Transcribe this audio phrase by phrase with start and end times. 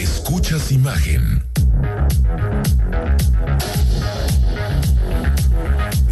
[0.00, 1.42] Escuchas imagen.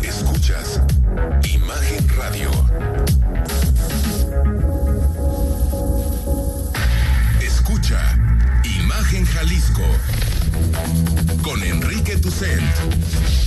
[0.02, 0.80] Escuchas
[1.54, 2.50] Imagen Radio.
[7.40, 8.18] Escucha
[8.64, 9.84] Imagen Jalisco
[11.44, 12.60] con Enrique Tucent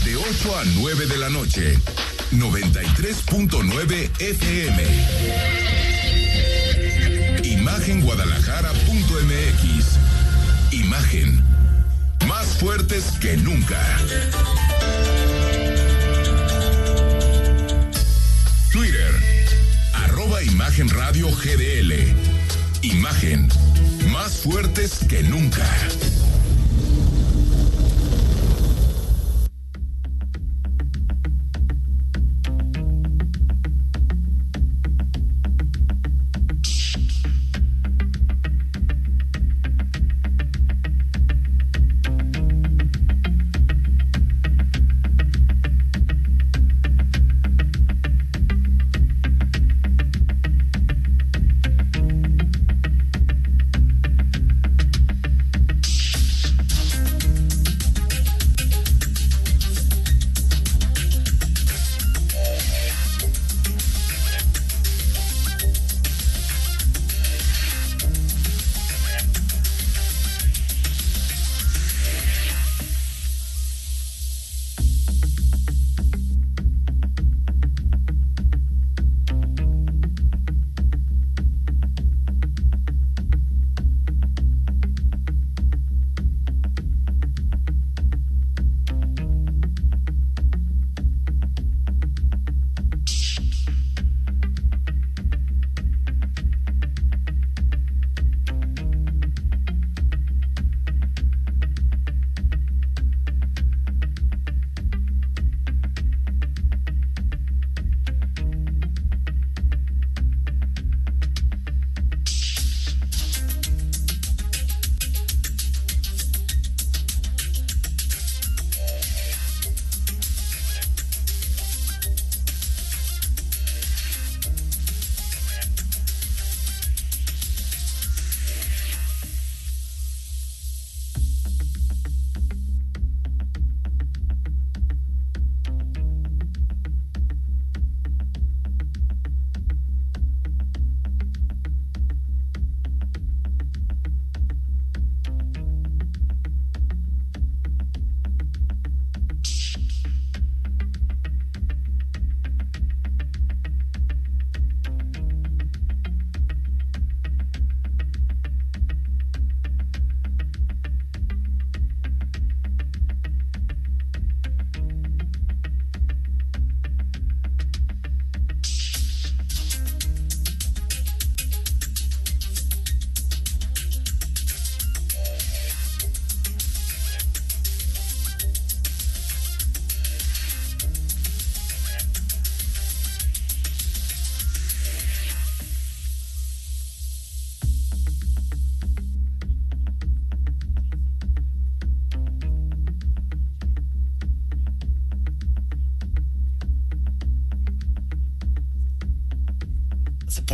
[0.06, 1.78] de 8 a 9 de la noche.
[2.32, 4.84] 93.9 FM.
[7.44, 9.79] Imagenguadalajara.mx.
[10.90, 11.44] Imagen.
[12.28, 13.80] Más fuertes que nunca.
[18.72, 19.14] Twitter.
[19.94, 21.94] Arroba Imagen Radio GDL.
[22.82, 23.50] Imagen.
[24.12, 25.64] Más fuertes que nunca.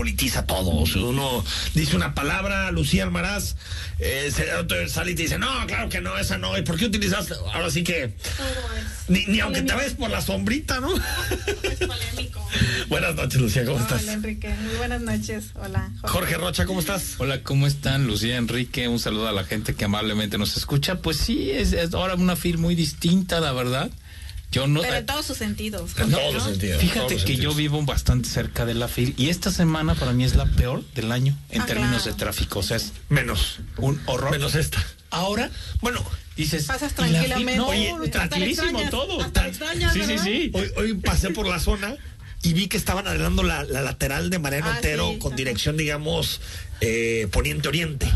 [0.06, 0.70] Politiza todo.
[0.70, 1.44] O sea, uno
[1.74, 3.56] dice una palabra, Lucía Almaraz,
[3.98, 4.30] eh,
[4.88, 6.56] sale y te dice, no, claro que no, esa no.
[6.56, 7.34] ¿Y por qué utilizaste?
[7.52, 8.14] Ahora sí que.
[9.08, 10.94] Ni, ni aunque te ves por la sombrita, ¿no?
[11.64, 12.48] Es polémico.
[12.88, 14.08] buenas noches, Lucía, ¿cómo Hola, estás?
[14.08, 14.54] Enrique.
[14.64, 15.46] Muy buenas noches.
[15.56, 15.92] Hola.
[16.04, 17.16] Jorge Rocha, ¿cómo estás?
[17.18, 18.06] Hola, ¿cómo están?
[18.06, 21.02] Lucía Enrique, un saludo a la gente que amablemente nos escucha.
[21.02, 23.90] Pues sí, es, es ahora una fil muy distinta, la verdad.
[24.52, 24.82] Yo no.
[24.82, 25.92] Pero en todos sus sentidos.
[25.98, 26.82] En todos los sentidos.
[26.82, 30.14] en Fíjate todos que yo vivo bastante cerca de la FIL y esta semana para
[30.14, 32.12] mí es la peor del año en Ah, términos claro.
[32.12, 32.60] de tráfico.
[32.60, 33.60] O sea, es Menos.
[33.78, 34.32] un horror.
[34.32, 34.82] Menos esta.
[35.10, 35.50] Ahora,
[35.82, 36.04] Bueno,
[36.38, 36.66] dices.
[36.66, 37.58] Pasas tranquilamente.
[37.58, 39.22] No, Oye, tranquilísimo extrañas, todo.
[39.26, 40.52] extrañas, sí, sí, sí.
[40.54, 41.96] hoy, hoy pasé por la zona
[42.44, 45.78] y vi que estaban arreglando la, la lateral de Mariano Ah, Otero sí, con dirección,
[45.78, 46.42] digamos,
[46.82, 48.08] eh, poniente-oriente.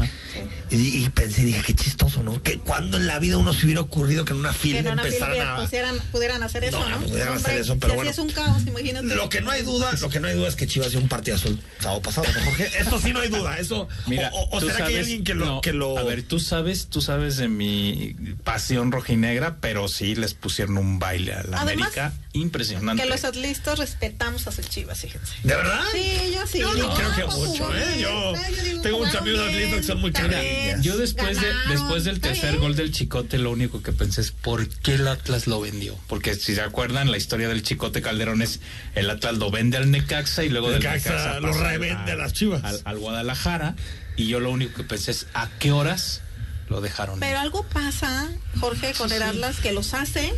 [0.71, 2.43] Y, y pensé, dije, qué chistoso, ¿no?
[2.43, 5.41] Que cuando en la vida uno se hubiera ocurrido que en una fila una empezaran
[5.47, 5.55] a...
[5.61, 6.99] pusieran, pudieran hacer eso, No, ¿no?
[6.99, 8.11] no pudieran Hombre, hacer eso, pero si bueno.
[8.11, 9.07] es un caos, imagínate.
[9.15, 11.07] Lo que no hay duda, lo que no hay duda es que Chivas dio un
[11.07, 12.69] partido azul sábado pasado, ¿no, Jorge?
[12.79, 13.87] Esto sí no hay duda, eso.
[14.05, 15.97] Mira, o, o- será que hay sabes- alguien que lo, no, que lo.
[15.97, 20.99] A ver, tú sabes, tú sabes de mi pasión rojinegra, pero sí les pusieron un
[20.99, 23.01] baile a la Además, América impresionante.
[23.01, 25.33] Que los atlistas respetamos a sus chivas, fíjense.
[25.43, 25.81] ¿De verdad?
[25.91, 26.59] Sí, yo sí.
[26.59, 27.97] Yo no creo que mucho, ¿eh?
[27.99, 28.33] Yo digo,
[28.81, 30.81] tengo muchos amigos atletas que son muy vez.
[30.81, 34.67] Yo después, de, después del tercer gol del Chicote, lo único que pensé es por
[34.67, 35.97] qué el Atlas lo vendió.
[36.07, 38.59] Porque si se acuerdan, la historia del Chicote Calderón es
[38.95, 42.33] el Atlas lo vende al Necaxa y luego del Necaxa Necaxa lo revende a las
[42.33, 42.63] Chivas.
[42.63, 43.75] Al, al Guadalajara.
[44.15, 46.21] Y yo lo único que pensé es a qué horas
[46.69, 47.15] lo dejaron.
[47.15, 47.21] ir?
[47.21, 48.29] Pero algo pasa,
[48.59, 50.33] Jorge, con el Atlas que los hace,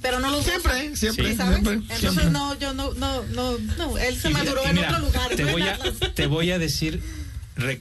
[0.00, 0.96] pero no los Siempre, usa.
[0.96, 1.54] siempre, ¿Sí ¿sabes?
[1.54, 2.30] siempre, Entonces siempre.
[2.30, 5.28] no, yo no, no, no, no, él se Y maduró y en otro lugar.
[5.34, 5.78] Te voy a,
[6.14, 7.02] te voy a decir,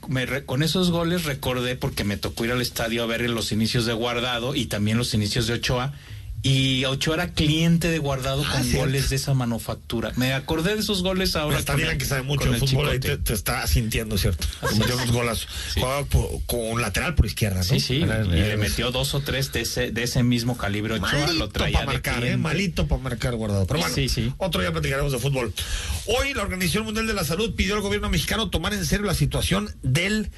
[0.08, 3.86] me con esos goles recordé porque me tocó ir al estadio a ver los inicios
[3.86, 5.94] de Guardado y también los inicios de Ochoa.
[6.48, 8.82] Y Ochoa era cliente de Guardado Ah, con cierto.
[8.82, 10.12] goles de esa manufactura.
[10.16, 11.60] Me acordé de esos goles ahora.
[11.60, 14.46] Dirán el- que sabe mucho de fútbol, ahí te, está sintiendo, ¿cierto?
[14.78, 15.48] Metió unos.
[15.74, 17.64] Jugaba por- con lateral por izquierda, ¿no?
[17.64, 20.94] Sí, sí, Era- y le metió dos o tres de ese, de ese mismo calibre
[20.94, 22.38] Ochoa, Malito lo traía para marcar, ¿eh?
[22.38, 23.66] Malito para marcar guardado.
[23.66, 24.32] Pero bueno, Sí, sí.
[24.38, 25.52] otro día platicaremos de fútbol.
[26.06, 29.16] Hoy la Organización Mundial de la Salud pidió al gobierno mexicano tomar en serio la
[29.16, 30.30] situación del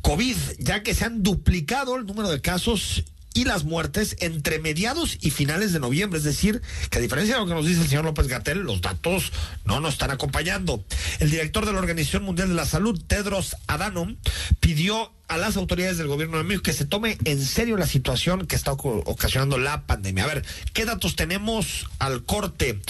[0.00, 3.04] COVID, ya que se han duplicado el número de casos
[3.34, 6.18] y las muertes entre mediados y finales de noviembre.
[6.18, 8.80] Es decir, que a diferencia de lo que nos dice el señor López Gatel, los
[8.80, 9.32] datos
[9.64, 10.84] no nos están acompañando.
[11.18, 14.16] El director de la Organización Mundial de la Salud, Tedros Adhanom,
[14.60, 18.48] pidió a las autoridades del gobierno de México que se tome en serio la situación
[18.48, 20.24] que está ocasionando la pandemia.
[20.24, 22.80] A ver, ¿qué datos tenemos al corte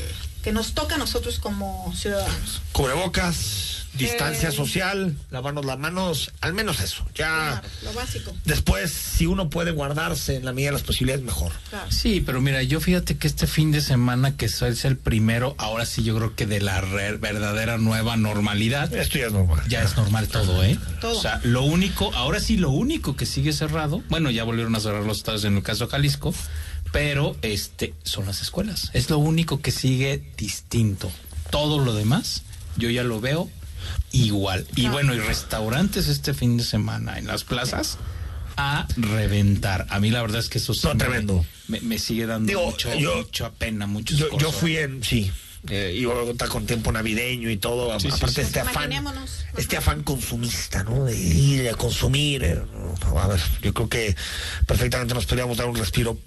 [0.44, 2.62] que nos toca a nosotros como ciudadanos.
[2.74, 4.52] Cubrebocas, distancia Eh.
[4.52, 7.06] social, lavarnos las manos, al menos eso.
[7.16, 7.62] Ya.
[7.62, 8.36] Claro, lo básico.
[8.46, 11.52] Después, si uno puede guardarse en la medida de las posibilidades, mejor.
[11.70, 11.92] Claro.
[11.92, 15.86] Sí, pero mira, yo fíjate que este fin de semana que es el primero, ahora
[15.86, 19.64] sí yo creo que de la re- verdadera nueva normalidad, Esto ya es normal.
[19.68, 20.78] ya es normal todo, ¿eh?
[21.00, 21.18] Todo.
[21.18, 24.80] O sea, lo único, ahora sí lo único que sigue cerrado, bueno, ya volvieron a
[24.80, 26.34] cerrar los estados en el caso de Jalisco,
[26.92, 28.90] pero este son las escuelas.
[28.94, 31.12] Es lo único que sigue distinto.
[31.52, 32.44] Todo lo demás,
[32.78, 33.50] yo ya lo veo
[34.12, 34.66] igual.
[34.76, 37.98] Y bueno, y restaurantes este fin de semana en las plazas
[38.58, 39.88] a reventar.
[39.90, 41.46] A mí la verdad es que eso sí No, me- tremendo.
[41.68, 45.32] Me, me sigue dando Digo, mucho, yo- mucha pena, muchos Yo, yo fui en, sí,
[45.70, 48.42] eh, iba a contar con tiempo navideño y todo, Sí, sí, aparte sí.
[48.42, 48.92] este afán,
[49.58, 51.06] este afán consumista, ¿no?
[51.06, 52.44] De ir a consumir.
[52.44, 54.16] eh, no, A ver, yo creo que
[54.68, 56.20] perfectamente nos podríamos dar un respiro.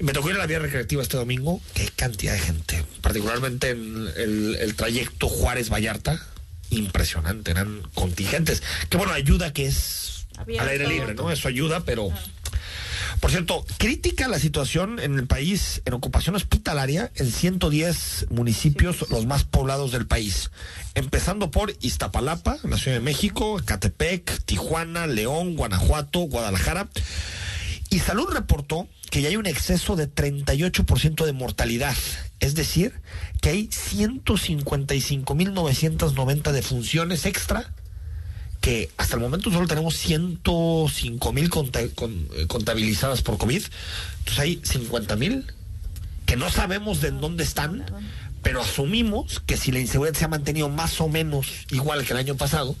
[0.00, 4.08] Me tocó ir a la vía recreativa este domingo, qué cantidad de gente, particularmente en
[4.16, 6.20] el, el trayecto Juárez-Vallarta,
[6.70, 8.62] impresionante, eran contingentes.
[8.88, 10.62] Que bueno, ayuda que es Abierto.
[10.62, 11.30] al aire libre, ¿no?
[11.30, 12.10] Eso ayuda, pero...
[13.18, 19.26] Por cierto, crítica la situación en el país en ocupación hospitalaria en 110 municipios, los
[19.26, 20.50] más poblados del país.
[20.94, 26.88] Empezando por Iztapalapa, la Ciudad de México, Catepec, Tijuana, León, Guanajuato, Guadalajara.
[27.90, 31.96] Y Salud reportó que ya hay un exceso de 38% de mortalidad.
[32.38, 33.02] Es decir,
[33.40, 37.74] que hay 155.990 defunciones extra
[38.60, 43.64] que hasta el momento solo tenemos 105 mil contabilizadas por COVID.
[44.18, 45.52] Entonces hay 50 mil
[46.26, 47.86] que no sabemos de dónde están,
[48.42, 52.18] pero asumimos que si la inseguridad se ha mantenido más o menos igual que el
[52.18, 52.76] año pasado,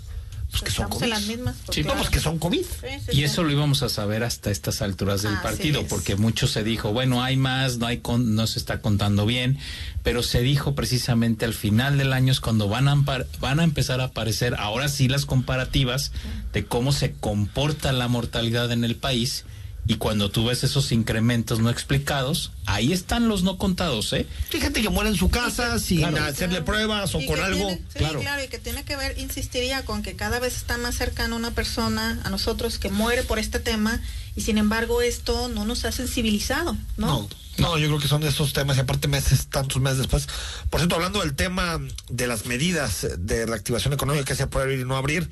[0.50, 1.04] Pues que son COVID.
[1.04, 1.56] en las mismas.
[1.70, 2.60] Sí, no, pues que son COVID.
[2.64, 3.22] Sí, sí, Y sí.
[3.24, 5.86] eso lo íbamos a saber hasta estas alturas del Así partido, es.
[5.88, 9.58] porque mucho se dijo, bueno, hay más, no hay con- no se está contando bien,
[10.02, 13.64] pero se dijo precisamente al final del año es cuando van a ampar- van a
[13.64, 16.10] empezar a aparecer ahora sí las comparativas
[16.52, 19.44] de cómo se comporta la mortalidad en el país
[19.90, 24.24] y cuando tú ves esos incrementos no explicados, ahí están los no contados, ¿eh?
[24.54, 26.22] Hay gente que muere en su casa sin Claro.
[26.26, 27.66] hacerle pruebas o con algo.
[27.66, 28.20] tiene- sí, claro.
[28.20, 28.44] claro.
[28.44, 32.20] y que tiene que ver, insistiría con que cada vez está más cercana una persona
[32.22, 34.00] a nosotros que muere por este tema
[34.36, 37.06] y sin embargo esto no nos ha sensibilizado, ¿no?
[37.06, 37.28] No,
[37.58, 40.28] no, yo creo que son de esos temas y aparte meses, tantos meses después.
[40.70, 44.78] Por cierto, hablando del tema de las medidas de reactivación económica que se puede abrir
[44.78, 45.28] y no abrir,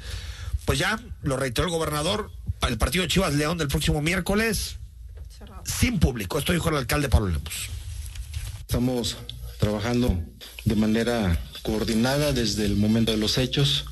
[0.69, 2.31] pues ya lo reiteró el gobernador,
[2.69, 4.77] el partido Chivas León del próximo miércoles,
[5.31, 5.63] Cerrado.
[5.65, 6.39] sin público.
[6.39, 7.71] Esto dijo el alcalde Pablo Lemos.
[8.61, 9.17] Estamos
[9.59, 10.23] trabajando
[10.67, 13.87] de manera coordinada desde el momento de los hechos,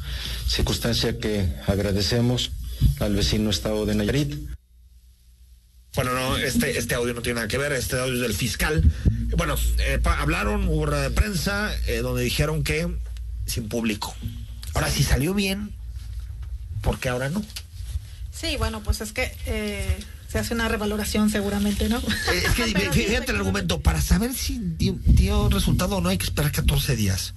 [0.46, 2.50] circunstancia que agradecemos
[3.00, 4.34] al vecino estado de Nayarit.
[5.94, 8.84] Bueno, no, este, este audio no tiene nada que ver, este audio es del fiscal.
[9.38, 12.86] Bueno, eh, pa- hablaron, hubo rueda de prensa, eh, donde dijeron que
[13.46, 14.14] sin público.
[14.74, 15.74] Ahora, si salió bien,
[16.86, 17.42] ¿por qué ahora no?
[18.32, 19.96] Sí, bueno, pues es que eh,
[20.30, 21.98] se hace una revaloración seguramente, ¿no?
[21.98, 26.18] Eh, es que fíjate el argumento, para saber si dio, dio resultado o no hay
[26.18, 27.34] que esperar 14 días.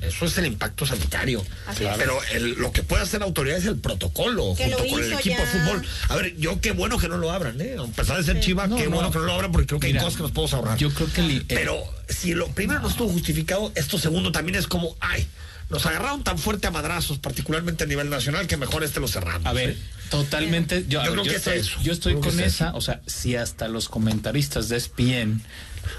[0.00, 1.42] Eso es el impacto sanitario.
[1.78, 5.12] Pero el- lo que puede hacer la autoridad es el protocolo Que junto con el
[5.14, 5.86] equipo de fútbol.
[6.10, 7.76] A ver, yo qué bueno que no lo abran, ¿eh?
[7.78, 8.42] A pesar de ser Sí.
[8.42, 8.90] chiva, No, qué no.
[8.90, 10.76] bueno que no lo abran porque creo que Mira, hay cosas que nos podemos ahorrar.
[10.78, 14.56] Yo creo que el- el- Pero si lo primero no estuvo justificado, esto segundo también
[14.58, 15.26] es como, ay,
[15.70, 19.46] nos agarraron tan fuerte a madrazos, particularmente a nivel nacional, que mejor este lo cerramos.
[19.46, 19.78] A ver, ¿eh?
[20.10, 20.84] totalmente.
[20.88, 21.80] Yo, a Yo ver, creo yo que es eso.
[21.82, 22.74] yo estoy con es esa.
[22.74, 25.42] O sea, si hasta los comentaristas de ESPN,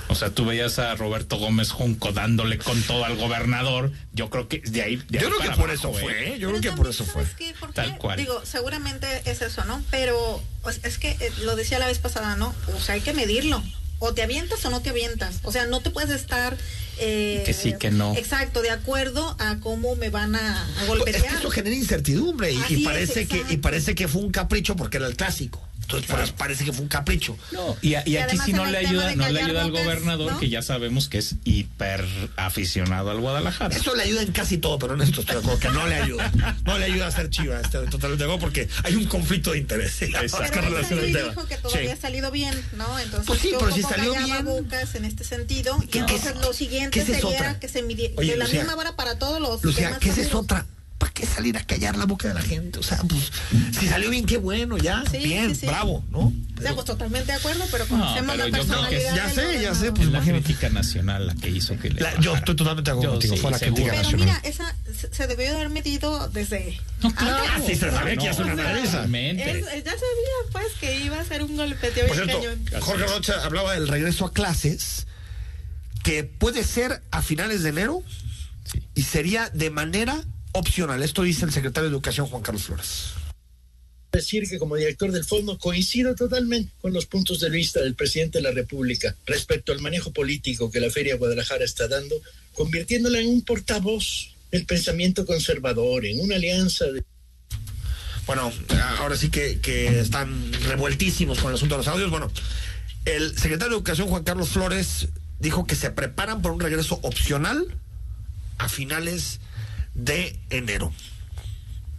[0.08, 4.48] o sea, tú veías a Roberto Gómez Junco dándole con todo al gobernador, yo creo
[4.48, 4.96] que de ahí.
[5.10, 6.02] de Yo ahí creo que por abajo, eso ¿eh?
[6.02, 6.40] fue, ¿eh?
[6.40, 7.26] Yo Pero creo que por eso fue.
[7.74, 8.18] Tal cual.
[8.18, 9.84] Digo, seguramente es eso, ¿no?
[9.92, 12.54] Pero pues, es que eh, lo decía la vez pasada, ¿no?
[12.76, 13.64] O sea, hay que medirlo.
[14.00, 15.36] O te avientas o no te avientas.
[15.44, 16.58] O sea, no te puedes estar...
[17.00, 18.16] eh, Que sí, que no.
[18.16, 21.16] Exacto, de acuerdo a cómo me van a, a Pues golpear.
[21.16, 24.22] es que eso genera incertidumbre y, y Así es, parece que y parece que fue
[24.22, 25.62] un capricho porque era el clásico.
[25.86, 27.38] Entonces por eso parece que fue un capricho.
[27.52, 30.32] No, y, a- y Y aquí sí no le ayuda, no le ayuda al gobernador,
[30.34, 30.40] ¿no?
[30.40, 32.04] que ya sabemos que es hiper
[32.38, 33.76] aficionado al Guadalajara.
[33.76, 35.96] Eso le ayuda en casi todo, pero en esto estoy de acuerdo que no le
[35.96, 36.32] ayuda.
[36.66, 39.60] No le ayuda a ser chiva, estoy totalmente de acuerdo porque hay un conflicto de
[39.60, 39.94] interés.
[39.94, 40.08] ¿sí?
[40.12, 42.02] Pero Con él relación dijo que todo había Sí.
[42.02, 42.98] salido bien, ¿no?
[43.00, 45.78] Entonces, Pues sí, yo pero si salió bien- bocas en este sentido.
[45.84, 47.60] Y ¿Qué- entonces qué es- lo qué siguiente sería otra?
[47.60, 50.34] que se midiera de la Lucía, misma vara para todos los Lucía, demás ¿qué es
[50.34, 50.66] otra?
[50.98, 52.80] ¿Para qué salir a callar la boca de la gente?
[52.80, 53.30] O sea, pues,
[53.78, 55.66] si salió bien, qué bueno, ya, Sí, bien, sí, sí.
[55.68, 56.32] bravo, ¿no?
[56.58, 59.16] O sea, pues totalmente de acuerdo, pero conocemos pero la yo creo que- personalidad.
[59.16, 60.44] ya sé, ya sé, pues, Es la imagínate.
[60.46, 63.42] crítica nacional la que hizo que le La- yo estoy totalmente de acuerdo contigo, sí,
[63.42, 63.76] fue la seguro.
[63.84, 64.40] crítica Pero nacional.
[64.42, 64.76] mira, esa
[65.12, 66.80] se- debió de haber medido desde.
[67.04, 67.44] No, claro.
[67.46, 68.56] Ah, sí, se sabía que iba a ser una
[69.84, 72.66] ya sabía, pues, que iba a ser un golpeteo Por cierto, cañón.
[72.82, 75.08] Jorge Rocha hablaba del regreso a clases,
[76.04, 78.02] que puede ser a finales de enero
[78.94, 80.24] y sería de manera
[80.56, 81.04] opcional.
[81.04, 83.10] Esto dice el secretario de Educación, Juan Carlos Flores.
[84.12, 88.38] decir que como director del fondo coincido totalmente con los puntos de vista del presidente
[88.38, 92.16] de la República respecto al manejo político que la Feria Guadalajara está dando,
[92.54, 97.04] convirtiéndola en un portavoz del pensamiento conservador, en una alianza de
[98.26, 98.54] Bueno,
[99.00, 102.10] ahora sí que, que están revueltísimos con el asunto de los audios.
[102.10, 102.32] Bueno,
[103.04, 105.10] el secretario de Educación, Juan Carlos Flores,
[105.40, 107.68] dijo que se preparan por un regreso opcional
[108.58, 109.42] a finales
[109.96, 110.92] de enero.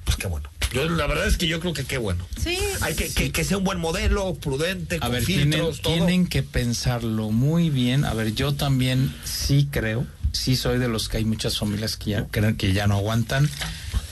[0.05, 0.49] Pues qué bueno.
[0.73, 2.27] Yo, la verdad es que yo creo que qué bueno.
[2.43, 5.81] Sí, Hay que, que, que sea un buen modelo, prudente, A con ver, tienen, filtros,
[5.81, 5.95] todo.
[5.95, 8.05] tienen que pensarlo muy bien.
[8.05, 12.11] A ver, yo también sí creo, sí soy de los que hay muchas familias que
[12.11, 13.49] ya creen que ya no aguantan.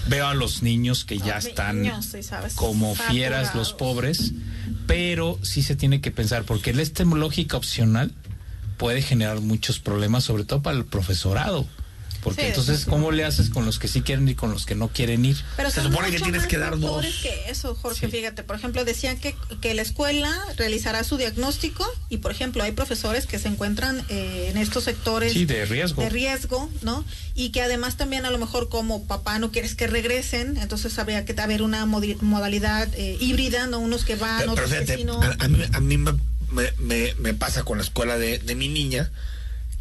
[0.07, 4.33] Veo a los niños que ya están niños, sí, sabes, como fieras los pobres,
[4.87, 8.13] pero sí se tiene que pensar, porque el este lógica opcional
[8.77, 11.67] puede generar muchos problemas, sobre todo para el profesorado.
[12.25, 14.65] Porque Sí, entonces, ¿cómo le haces con los que sí quieren ir y con los
[14.67, 15.37] que no quieren ir?
[15.57, 17.05] Pero Se supone que tienes que dar dos.
[17.23, 18.11] que eso, Jorge, Sí.
[18.17, 18.43] fíjate.
[18.43, 23.27] Por ejemplo, decían que, que la escuela realizará su diagnóstico y, por ejemplo, hay profesores
[23.27, 26.03] que se encuentran eh, en estos sectores Sí, de riesgo.
[26.03, 27.05] de riesgo, ¿no?
[27.35, 31.25] Y que además también a lo mejor como papá no quieres que regresen, entonces habría
[31.25, 33.79] que haber una modi- modalidad eh, híbrida, ¿no?
[33.81, 35.21] Unos que van, Pero, pero otros que fíjate, sí no.
[35.23, 36.13] a, a mí, a mí me,
[36.51, 39.11] me- me- me pasa con la escuela de, de mi niña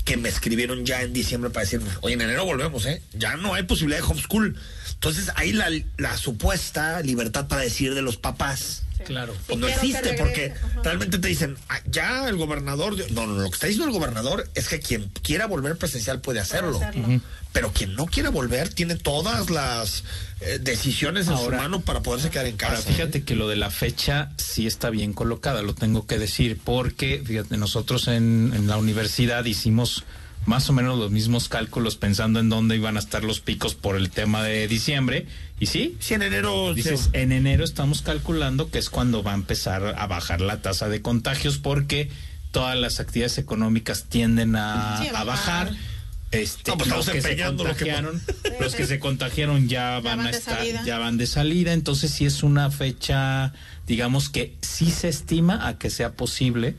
[0.04, 3.02] que me escribieron ya en diciembre para decirme, oye, en enero volvemos, ¿eh?
[3.14, 4.58] Ya no hay posibilidad de homeschool.
[4.94, 8.84] Entonces, ahí la, la supuesta libertad para decir de los papás.
[9.04, 9.34] Claro.
[9.34, 10.82] Sí, Pues no existe, porque Ajá.
[10.84, 13.06] realmente te dicen, "Ah, ya el gobernador, dio-".
[13.12, 16.40] no, no, lo que está diciendo el gobernador es que quien quiera volver presencial puede
[16.40, 16.78] hacerlo.
[16.78, 17.22] hacerlo.
[17.52, 20.04] Pero quien no quiera volver tiene todas las
[20.42, 22.78] eh, decisiones en Ahora- su mano para poderse quedar en casa.
[22.78, 26.60] Ahora, fíjate que lo de la fecha sí está bien colocada, lo tengo que decir,
[26.64, 30.04] porque fíjate, nosotros en, en la universidad hicimos
[30.46, 33.96] más o menos los mismos cálculos pensando en dónde iban a estar los picos por
[33.96, 35.26] el tema de diciembre.
[35.60, 39.36] Y sí, Si en enero dices, en enero estamos calculando que es cuando va a
[39.36, 42.10] empezar a bajar la tasa de contagios porque
[42.52, 45.68] todas las actividades económicas tienden a, Sí, a a bajar.
[45.68, 45.72] bajar.
[45.72, 48.22] No, Este, pues los que se empeñando lo que- contagiaron,
[48.60, 50.84] los que se contagiaron ya van, van a de estar, salida.
[50.84, 53.54] ya van de salida, entonces sí es una fecha,
[53.88, 56.76] digamos que sí se estima a que sea posible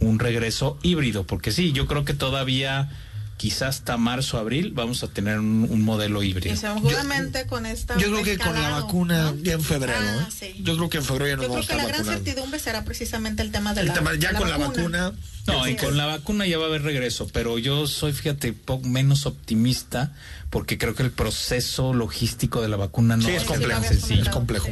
[0.00, 2.90] un regreso híbrido, porque sí, yo creo que todavía
[3.36, 6.54] quizás hasta marzo, abril vamos a tener un, un modelo híbrido.
[6.54, 7.96] Y seguramente con esta.
[7.98, 9.36] Yo creo que con la vacuna ¿no?
[9.42, 9.98] ya en febrero.
[10.00, 10.32] Ah, ¿eh?
[10.32, 10.62] sí.
[10.62, 12.00] Yo creo que en febrero ya nos Yo creo vamos a que la estar gran
[12.06, 12.24] vacunando.
[12.24, 15.12] certidumbre será precisamente el tema de El la, tema- ya con la vacuna.
[15.46, 18.88] No, y con la vacuna ya va a haber regreso, pero yo soy, fíjate, poco
[18.88, 20.12] menos optimista
[20.48, 23.82] porque creo que el proceso logístico de la vacuna no Sí, es complejo.
[24.06, 24.14] Sí.
[24.20, 24.68] Es complejo.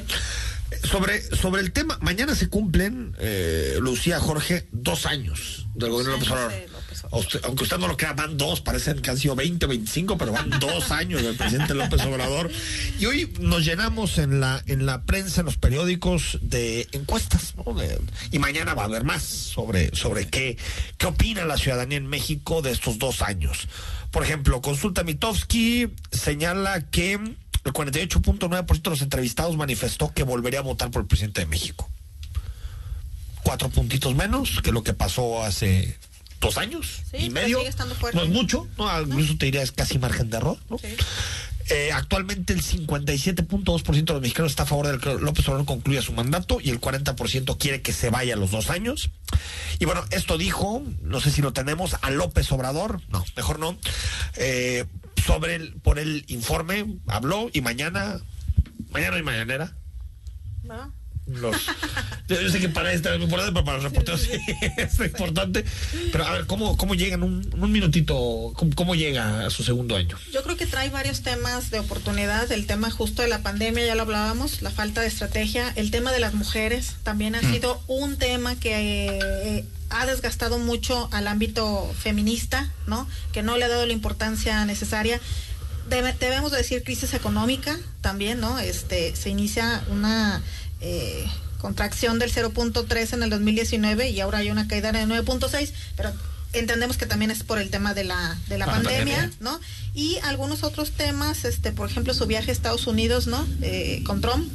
[0.84, 6.18] Sobre, sobre el tema, mañana se cumplen, eh, Lucía, Jorge, dos años del gobierno de
[6.18, 6.52] López Obrador.
[6.52, 7.12] de López Obrador.
[7.12, 10.18] A usted- aunque usted no lo crea, van dos, parecen que han sido 20, 25,
[10.18, 12.50] pero van dos años del presidente López Obrador.
[12.98, 17.74] Y hoy nos llenamos en la, en la prensa, en los periódicos, de encuestas, ¿no?
[17.74, 17.98] De-
[18.30, 20.56] y mañana va a haber más sobre, sobre qué,
[20.98, 23.68] qué opina la ciudadanía en México de estos dos años.
[24.10, 27.18] Por ejemplo, Consulta Mitofsky señala que
[27.64, 31.88] el 48.9% de los entrevistados manifestó que volvería a votar por el presidente de México.
[33.42, 35.98] Cuatro puntitos menos que lo que pasó hace
[36.40, 37.58] dos años Sí, y medio.
[37.58, 38.18] sigue estando fuerte.
[38.18, 39.00] No es mucho, ¿no?
[39.02, 40.58] incluso te diría es casi margen de error.
[40.70, 40.78] ¿no?
[40.78, 40.88] Sí.
[41.70, 46.02] Eh, actualmente el 57.2% de los mexicanos está a favor de que López Obrador concluya
[46.02, 49.10] su mandato y el 40% quiere que se vaya a los dos años.
[49.78, 53.76] Y bueno, esto dijo, no sé si lo tenemos, a López Obrador, no, mejor no,
[54.36, 54.84] eh,
[55.24, 58.20] sobre el, por el informe, habló y mañana,
[58.90, 59.76] mañana hay mañanera.
[60.62, 60.88] ¿verdad?
[61.26, 61.56] Los,
[62.28, 64.32] yo sé que para esta es importante, pero para los reporteros sí
[64.76, 65.64] es importante.
[66.10, 68.52] Pero a ver, ¿cómo, cómo llega en un, un minutito?
[68.56, 70.18] ¿cómo, cómo llega a su segundo año?
[70.32, 72.50] Yo creo que trae varios temas de oportunidad.
[72.50, 75.72] El tema justo de la pandemia, ya lo hablábamos, la falta de estrategia.
[75.76, 81.08] El tema de las mujeres también ha sido un tema que eh, ha desgastado mucho
[81.12, 83.06] al ámbito feminista, ¿no?
[83.32, 85.20] Que no le ha dado la importancia necesaria.
[85.88, 88.58] Debe- debemos de decir crisis económica también, ¿no?
[88.58, 90.42] Este, se inicia una
[90.80, 91.26] eh,
[91.58, 96.12] contracción del 0.3 en el 2019 y ahora hay una caída en el 9.6, pero
[96.52, 99.36] entendemos que también es por el tema de la, de la La pandemia, pandemia.
[99.40, 99.60] ¿no?
[99.94, 103.46] Y algunos otros temas, este, por ejemplo, su viaje a Estados Unidos, ¿no?
[103.62, 104.50] Eh, con Trump.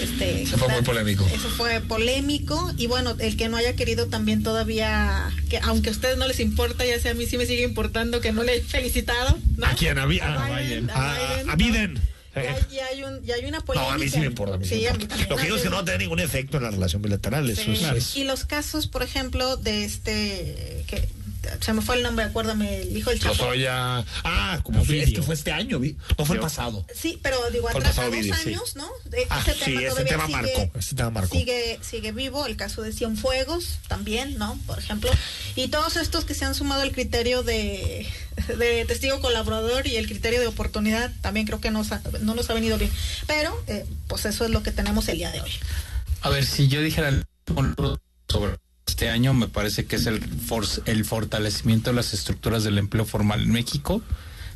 [0.00, 1.26] Este, Ese fue muy polémico.
[1.32, 5.92] Eso fue polémico y bueno, el que no haya querido también todavía, que aunque a
[5.92, 8.56] ustedes no les importa, ya sea a mí sí me sigue importando que no le
[8.56, 9.66] he felicitado, ¿no?
[9.66, 9.98] ¿A quién?
[9.98, 11.56] ¿A, Bi- A a- Biden, a- a Biden, a ¿no?
[11.56, 12.00] Biden?
[12.34, 13.94] Ya, ya hay un, ya hay una No, polémica.
[13.94, 14.56] a mí sí me importa.
[14.56, 15.06] A mí sí me a mí.
[15.30, 17.48] Lo que digo es que no va a tener ningún efecto en la relación bilateral.
[17.48, 21.08] Eso es, Y los casos, por ejemplo, de este que
[21.60, 23.34] se me fue el nombre, acuérdame, el hijo del Chapo.
[23.34, 24.04] soy ya.
[24.24, 25.96] Ah, como fue, es que fue este año, vi.
[26.18, 26.84] No fue el pasado.
[26.94, 28.30] Sí, pero digo, atrás dos sí.
[28.30, 28.88] años, ¿no?
[29.30, 31.36] Ah, ese sí, tema ese tema sigue, marcó, ese tema marcó.
[31.36, 34.58] Sigue, sigue vivo, el caso de Cienfuegos también, ¿no?
[34.66, 35.10] Por ejemplo.
[35.56, 38.06] Y todos estos que se han sumado al criterio de,
[38.58, 42.50] de testigo colaborador y el criterio de oportunidad, también creo que nos ha- no nos
[42.50, 42.90] ha venido bien.
[43.26, 45.50] Pero, eh, pues eso es lo que tenemos el día de hoy.
[46.22, 47.12] A ver, si yo dijera
[48.28, 48.56] sobre
[49.04, 53.04] este año, me parece que es el, for- el fortalecimiento de las estructuras del empleo
[53.04, 54.00] formal en México.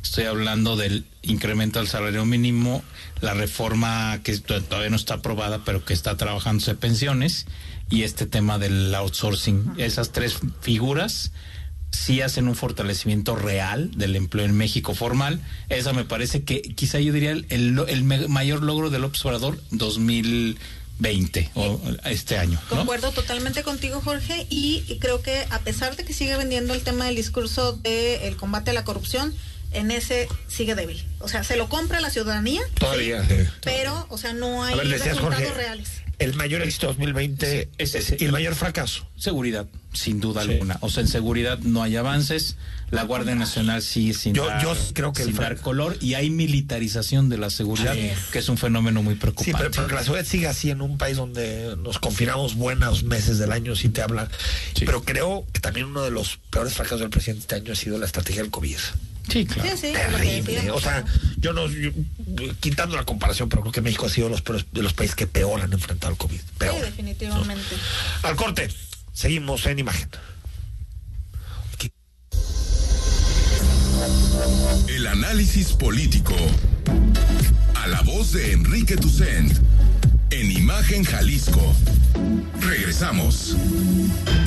[0.01, 2.83] Estoy hablando del incremento del salario mínimo,
[3.21, 7.45] la reforma que to- todavía no está aprobada, pero que está trabajándose pensiones,
[7.91, 9.73] y este tema del outsourcing.
[9.77, 11.31] Esas tres figuras
[11.91, 15.41] sí hacen un fortalecimiento real del empleo en México formal.
[15.69, 19.61] Esa me parece que quizá yo diría el, el, el mayor logro del observador
[20.99, 22.59] 2020 o este año.
[22.69, 22.77] ¿no?
[22.77, 26.81] Concuerdo totalmente contigo, Jorge, y y creo que a pesar de que sigue vendiendo el
[26.81, 29.33] tema del discurso del combate a la corrupción,
[29.71, 31.05] en ese sigue débil.
[31.19, 32.61] O sea, se lo compra la ciudadanía.
[32.75, 33.49] Todavía, sí, sí.
[33.61, 35.89] Pero, o sea, no hay ver, resultados Jorge, reales.
[36.17, 38.17] el mayor éxito 2020 es ese.
[38.19, 39.07] y el mayor fracaso.
[39.17, 40.51] Seguridad, sin duda Sí.
[40.51, 40.77] alguna.
[40.81, 42.55] O sea, en seguridad no hay avances.
[42.91, 46.29] La Guardia Nacional sigue sin, Yo- dar, yo creo que sin dar color y hay
[46.31, 47.93] militarización de la seguridad,
[48.31, 49.57] que es un fenómeno muy Sí, preocupante.
[49.57, 53.37] pero, pero que la seguridad sigue así en un país donde nos confinamos buenos meses
[53.37, 54.27] del año, si te habla.
[54.75, 54.85] Sí.
[54.85, 57.97] Pero creo que también uno de los peores fracasos del presidente este año ha sido
[57.99, 58.77] la estrategia del COVID.
[59.31, 59.69] Sí, claro.
[59.69, 60.71] Sí, sí, Terrible.
[60.71, 61.05] O sea,
[61.37, 61.91] yo no, yo-
[62.59, 65.27] quitando la comparación, pero creo que México ha sido los peores, de los países que
[65.27, 66.39] peor han enfrentado el COVID.
[66.57, 66.73] Peor.
[66.75, 67.53] Sí, definitivamente.
[67.53, 67.75] Definitivamente.
[68.27, 68.69] Al corte,
[69.19, 70.09] seguimos en imagen.
[74.87, 76.33] El análisis político.
[77.75, 79.51] A la voz de Enrique Tucent.
[80.31, 81.73] En Imagen Jalisco.
[82.61, 83.57] Regresamos.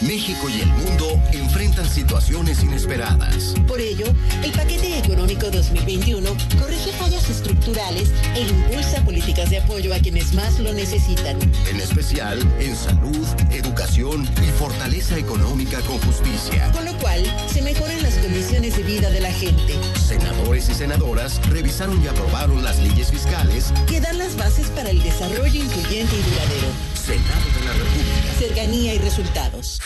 [0.00, 3.54] México y el mundo enfrentan situaciones inesperadas.
[3.66, 4.06] Por ello,
[4.44, 6.28] el paquete económico 2021
[6.60, 11.38] corrige fallas estructurales e impulsa políticas de apoyo a quienes más lo necesitan.
[11.70, 16.70] En especial en salud, educación y fortaleza económica con justicia.
[16.72, 19.74] Con lo cual, se mejoran las condiciones de vida de la gente.
[19.98, 25.02] Senadores y senadoras revisaron y aprobaron las leyes fiscales que dan las bases para el
[25.02, 26.95] desarrollo incluyente y duradero.
[27.06, 28.34] Senado de la República.
[28.36, 29.80] Cercanía y resultados.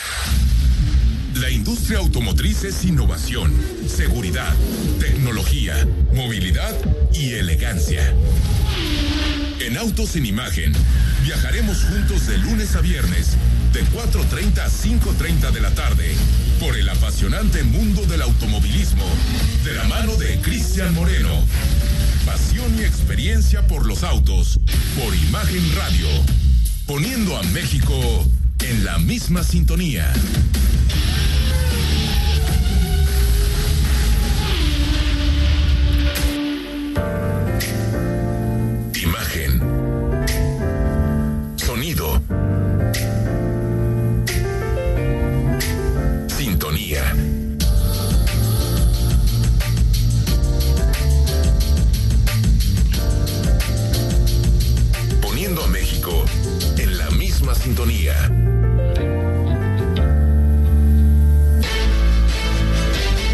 [1.35, 3.53] La industria automotriz es innovación,
[3.87, 4.51] seguridad,
[4.99, 6.75] tecnología, movilidad
[7.13, 8.11] y elegancia.
[9.59, 10.73] En Autos en Imagen,
[11.23, 13.37] viajaremos juntos de lunes a viernes,
[13.71, 16.15] de 4.30 a 5.30 de la tarde,
[16.59, 19.05] por el apasionante mundo del automovilismo,
[19.63, 21.45] de la mano de Cristian Moreno.
[22.25, 24.59] Pasión y experiencia por los autos,
[24.99, 26.07] por Imagen Radio,
[26.91, 27.93] poniendo a México
[28.59, 30.11] en la misma sintonía.
[38.93, 39.61] Imagen.
[41.55, 42.40] Sonido.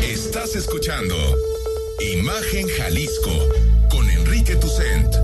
[0.03, 1.15] Estás escuchando
[1.99, 3.31] Imagen Jalisco
[3.89, 5.15] con Enrique Tucent.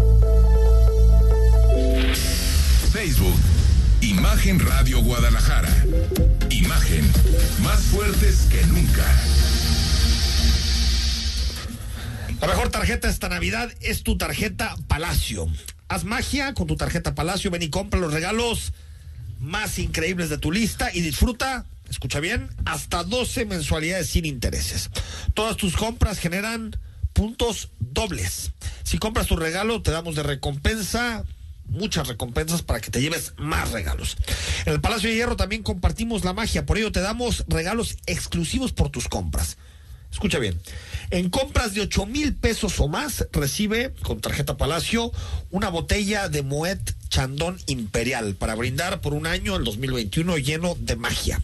[2.91, 3.37] Facebook,
[4.01, 5.73] Imagen Radio Guadalajara.
[6.49, 7.09] Imagen,
[7.61, 9.05] más fuertes que nunca.
[12.41, 15.47] La mejor tarjeta esta Navidad es tu tarjeta Palacio.
[15.87, 17.51] Haz magia con tu tarjeta Palacio.
[17.51, 18.73] Ven y compra los regalos
[19.43, 24.89] más increíbles de tu lista y disfruta, escucha bien, hasta 12 mensualidades sin intereses.
[25.33, 26.75] Todas tus compras generan
[27.11, 28.51] puntos dobles.
[28.83, 31.23] Si compras tu regalo, te damos de recompensa
[31.67, 34.17] muchas recompensas para que te lleves más regalos.
[34.65, 38.71] En el Palacio de Hierro también compartimos la magia, por ello te damos regalos exclusivos
[38.71, 39.57] por tus compras.
[40.13, 40.57] Escucha bien,
[41.09, 45.11] en compras de 8 mil pesos o más recibe con tarjeta Palacio
[45.49, 50.95] una botella de Moet Chandón Imperial para brindar por un año el 2021 lleno de
[50.95, 51.41] magia.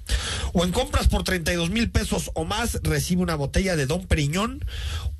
[0.53, 4.63] O en compras por 32 mil pesos o más recibe una botella de Don Periñón,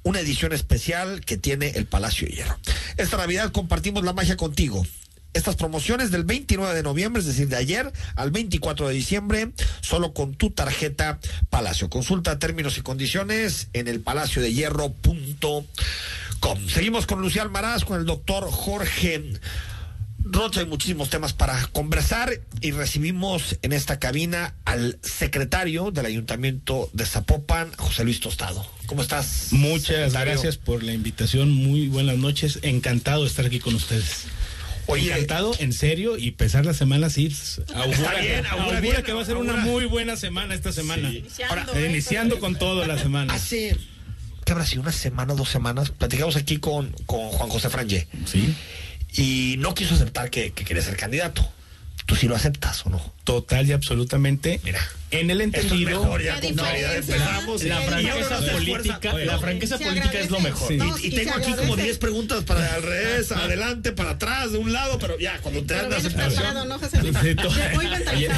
[0.03, 2.59] una edición especial que tiene el Palacio de Hierro.
[2.97, 4.85] Esta Navidad compartimos la magia contigo.
[5.33, 10.13] Estas promociones del 29 de noviembre, es decir, de ayer al 24 de diciembre, solo
[10.13, 11.89] con tu tarjeta Palacio.
[11.89, 15.65] Consulta términos y condiciones en el palacio de hierro.com.
[16.67, 19.33] Seguimos con Lucía Almaraz, con el doctor Jorge
[20.23, 20.61] Rocha.
[20.61, 27.05] Hay muchísimos temas para conversar y recibimos en esta cabina al secretario del Ayuntamiento de
[27.05, 28.65] Zapopan, José Luis Tostado.
[28.85, 29.47] ¿Cómo estás?
[29.51, 30.33] Muchas secretario?
[30.33, 31.51] gracias por la invitación.
[31.51, 32.59] Muy buenas noches.
[32.61, 34.25] Encantado de estar aquí con ustedes.
[34.91, 37.33] Oye, Encantado, en serio, y pesar la semana sí.
[37.73, 39.53] Augura, bien, augura augura bien, que va a ser augura.
[39.53, 41.09] una muy buena semana esta semana.
[41.09, 41.89] Iniciando, Ahora, ¿eh?
[41.89, 43.33] iniciando con todo la semana.
[43.33, 43.77] hace,
[44.45, 44.81] ¿qué habrá sido?
[44.81, 48.07] Una semana, dos semanas, platicamos aquí con, con Juan José Frangé.
[48.25, 48.53] Sí.
[49.13, 51.47] Y no quiso aceptar que, que quería ser candidato.
[52.09, 53.13] ¿Tú sí lo aceptas o no?
[53.23, 54.59] Total y absolutamente.
[54.63, 54.79] Mira.
[55.11, 56.01] En el entendido.
[56.01, 57.61] mejor ya, La empezamos.
[57.61, 60.71] Franqueza política, la franqueza política es lo mejor.
[60.73, 61.83] Y- No, y, y tengo aquí como agradece.
[61.83, 65.75] 10 preguntas para al revés, adelante, para atrás, de un lado, pero ya, cuando te
[65.75, 66.67] mentalizado.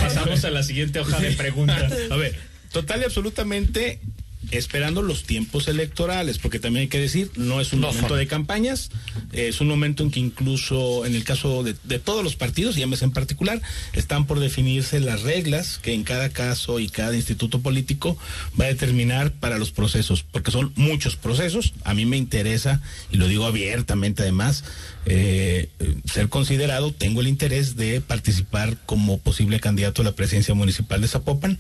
[0.02, 1.94] pasamos a la siguiente hoja de preguntas.
[2.12, 2.38] A ver,
[2.72, 4.02] total y absolutamente
[4.50, 8.90] esperando los tiempos electorales, porque también hay que decir, no es un momento de campañas,
[9.32, 12.86] es un momento en que incluso en el caso de, de todos los partidos, y
[12.86, 13.62] MS en particular,
[13.94, 18.18] están por definirse las reglas que en cada caso y cada instituto político
[18.60, 21.74] va a determinar para los procesos, porque son muchos procesos.
[21.84, 24.64] A mí me interesa, y lo digo abiertamente además,
[25.06, 25.70] eh,
[26.06, 31.08] ser considerado, tengo el interés de participar como posible candidato a la presidencia municipal de
[31.08, 31.60] Zapopan.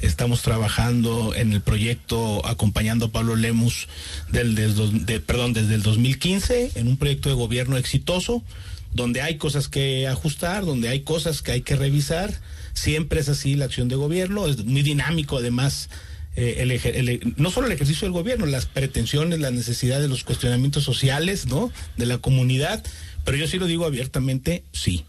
[0.00, 3.86] Estamos trabajando en el proyecto acompañando a Pablo Lemus
[4.32, 8.42] del, del- de- perdón, desde el 2015 en un proyecto de gobierno exitoso
[8.92, 12.40] donde hay cosas que ajustar, donde hay cosas que hay que revisar.
[12.72, 15.90] Siempre es así la acción de gobierno, es muy dinámico además.
[16.36, 16.56] Eh,
[16.94, 21.72] el- no solo el ejercicio del gobierno, las pretensiones, las necesidades, los cuestionamientos sociales, ¿no?
[21.96, 22.82] De la comunidad.
[23.24, 25.04] Pero yo sí lo digo abiertamente, sí.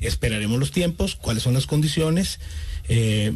[0.00, 2.38] Esperaremos los tiempos, cuáles son las condiciones,
[2.88, 3.32] eh,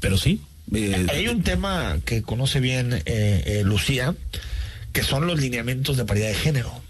[0.00, 0.40] pero sí.
[0.74, 3.02] eh, Hay un tema que conoce bien
[3.64, 4.14] Lucía,
[4.92, 6.82] que son los lineamientos de paridad de género.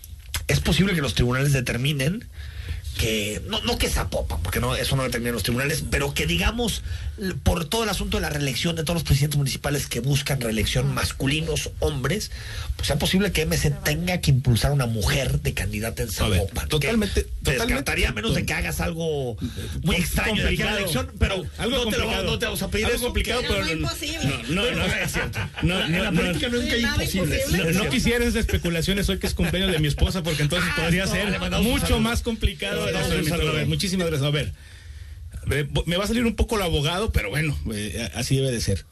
[0.48, 2.24] Es posible que los tribunales determinen
[2.98, 6.83] que, no, no que Zapopan, porque no, eso no determinan los tribunales, pero que digamos,
[7.42, 10.92] por todo el asunto de la reelección de todos los presidentes municipales que buscan reelección
[10.94, 12.31] masculinos, hombres,
[12.77, 16.68] pues sea posible que MC tenga que impulsar una mujer de candidata en Zapopan.
[16.68, 17.66] totalmente, totalmente.
[17.66, 19.37] descartaría a menos de que hagas algo
[19.83, 20.79] muy extraño de aquí a la complicado.
[20.79, 23.05] elección, pero Algo no, te lo, no te vamos a pedir Algo eso.
[23.07, 25.38] complicado, que- pero no, no, no, no, es cierto.
[25.62, 26.20] No, en no, la no.
[26.20, 27.48] política nunca hay imposibles.
[27.51, 30.81] No, no quisiera esas especulaciones hoy que es cumpleaños de mi esposa, porque entonces Ah,
[30.83, 32.87] podría no, ser mucho más complicado.
[32.87, 34.27] A muchísimas gracias.
[34.27, 34.53] A ver,
[35.46, 38.85] me va a salir un poco el abogado, pero bueno, eh, así debe de ser.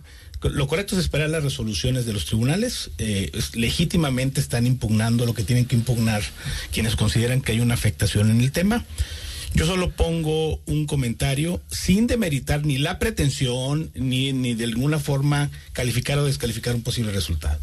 [0.42, 2.90] Lo correcto es esperar las resoluciones de los tribunales.
[2.98, 6.22] eh, legítimamente están impugnando lo que tienen que impugnar
[6.72, 8.84] quienes consideran que hay una afectación en el tema.
[9.54, 15.50] Yo solo pongo un comentario sin demeritar ni la pretensión ni, ni de alguna forma
[15.72, 17.58] calificar o descalificar un posible resultado.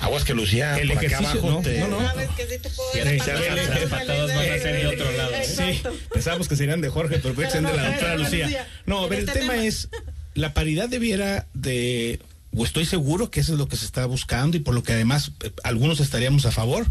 [0.00, 2.00] Aguas que Lucía, el por acá ejercicio, abajo no, te- no, no.
[2.00, 3.08] Sabes que sí te puedo sí, ser
[6.12, 8.66] pensábamos que serían de Jorge, pero puede sean de la doctora pero Lucía.
[8.86, 9.64] No, a ver, el tema tema.
[9.66, 9.88] es,
[10.34, 12.20] la paridad debiera de,
[12.56, 14.92] o estoy seguro que eso es lo que se está buscando y por lo que
[14.92, 16.86] además eh, algunos estaríamos a favor,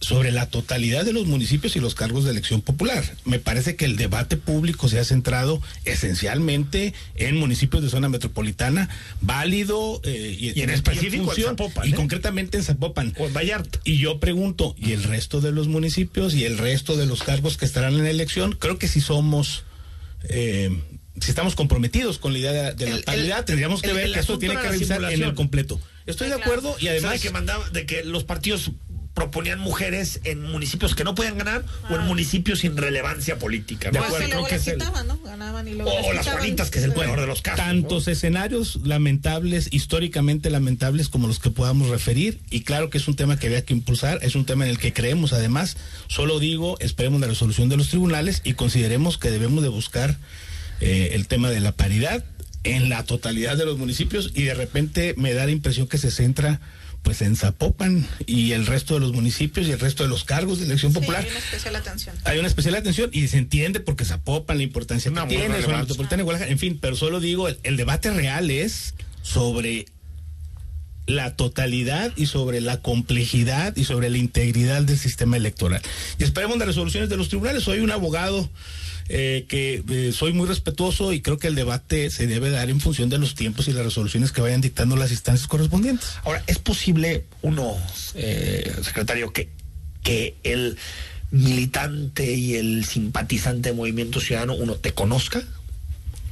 [0.00, 3.02] sobre la totalidad de los municipios y los cargos de elección popular.
[3.24, 8.88] Me parece que el debate público se ha centrado esencialmente en municipios de zona metropolitana,
[9.20, 11.94] válido eh, Y en específico en Zapopan, y ¿eh?
[11.94, 13.12] concretamente en Zapopan.
[13.18, 13.80] O en Vallarta.
[13.84, 17.56] Y yo pregunto, ¿y el resto de los municipios y el resto de los cargos
[17.56, 18.52] que estarán en la elección?
[18.52, 19.64] Creo que si somos,
[20.28, 20.70] eh,
[21.20, 24.04] si estamos comprometidos con la idea de, de la El- el- tendríamos que el- ver
[24.06, 25.80] el que esto tiene que revisar en el completo.
[26.06, 27.12] Estoy de acuerdo y O sea, además...
[27.14, 28.70] de que mandaba, de que los partidos
[29.18, 33.90] proponían mujeres en municipios que no podían ganar o en municipios sin relevancia política.
[33.90, 35.18] que luego creo que es el- ¿no?
[35.24, 36.28] Ganaban y luego O, las.
[36.28, 37.58] Juanitas, que es el peor de los casos.
[37.64, 43.16] Tantos escenarios lamentables, históricamente lamentables como los que podamos referir, y claro que es un
[43.16, 45.76] tema que había que impulsar, es un tema en el que creemos además,
[46.06, 50.16] solo digo, esperemos la resolución de los tribunales y consideremos que debemos de buscar
[50.80, 52.24] eh, el tema de la paridad
[52.64, 56.10] en la totalidad de los municipios y de repente me da la impresión que se
[56.10, 56.60] centra
[57.08, 60.58] pues en Zapopan y el resto de los municipios y el resto de los cargos
[60.58, 62.14] de elección Sí, popular hay una especial atención.
[62.24, 66.22] hay una especial atención y se entiende porque Zapopan la importancia Una que tiene, metropolitana
[66.22, 68.92] Guadalajara, en fin, pero solo digo, el, el debate real es
[69.22, 69.86] sobre
[71.06, 75.80] la totalidad y sobre la complejidad y sobre la integridad del sistema electoral.
[76.18, 77.62] Y esperemos las resoluciones de los tribunales.
[77.62, 78.50] Soy un abogado
[79.08, 82.80] eh, que eh, soy muy respetuoso y creo que el debate se debe dar en
[82.80, 86.10] función de los tiempos y las resoluciones que vayan dictando las instancias correspondientes.
[86.24, 87.76] Ahora, ¿es posible, uno,
[88.14, 89.48] eh, secretario, que,
[90.02, 90.76] que el
[91.30, 95.42] militante y el simpatizante de Movimiento Ciudadano, uno, te conozca?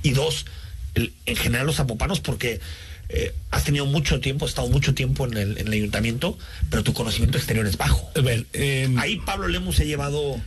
[0.02, 0.46] Y dos,
[0.94, 2.60] el- en general los zapopanos, porque
[3.08, 6.36] eh, has tenido mucho tiempo, has estado mucho tiempo en el, en el ayuntamiento,
[6.70, 8.10] pero tu conocimiento exterior es bajo.
[8.16, 10.40] A ver, eh, Ahí Pablo Lemus se ha llevado,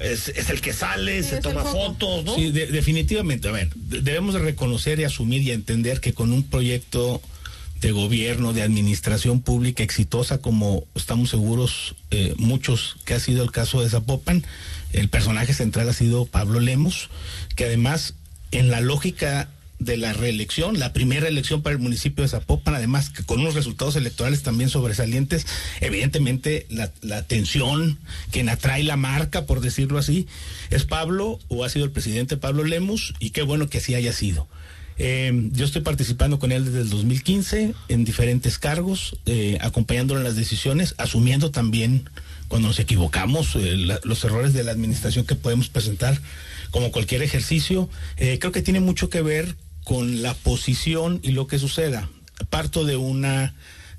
[0.00, 2.34] es, es el que sale, se toma fotos, ¿no?
[2.34, 3.48] Sí, de- definitivamente.
[3.48, 7.20] A ver, de- debemos de reconocer y asumir y entender que con un proyecto
[7.80, 13.52] de gobierno, de administración pública exitosa, como estamos seguros eh, muchos que ha sido el
[13.52, 14.44] caso de Zapopan,
[14.92, 17.08] el personaje central ha sido Pablo Lemos,
[17.56, 18.14] que además
[18.50, 19.48] en la lógica
[19.80, 23.54] de la reelección, la primera elección para el municipio de Zapopan, además que con unos
[23.54, 25.46] resultados electorales también sobresalientes,
[25.80, 27.98] evidentemente la, atención,
[28.30, 30.26] quien atrae la marca, por decirlo así,
[30.70, 34.12] es Pablo o ha sido el presidente Pablo Lemus y qué bueno que así haya
[34.12, 34.46] sido.
[34.98, 40.24] Eh, yo estoy participando con él desde el 2015 en diferentes cargos, eh, acompañándolo en
[40.24, 42.08] las decisiones, asumiendo también
[42.48, 46.20] cuando nos equivocamos eh, la- los errores de la administración que podemos presentar
[46.70, 47.88] como cualquier ejercicio.
[48.16, 49.56] Creo que tiene mucho que ver
[49.90, 52.08] con la posición y lo que suceda.
[52.48, 53.54] parto de una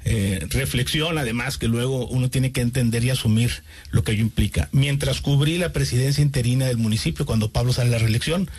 [0.05, 4.69] eh, reflexión, además, que luego uno tiene que entender y asumir lo que ello implica.
[4.71, 8.49] Mientras cubrí la presidencia interina del municipio, cuando Pablo sale a la reelección,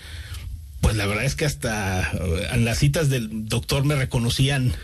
[0.82, 4.74] pues la verdad es que hasta eh, en las citas del doctor me reconocían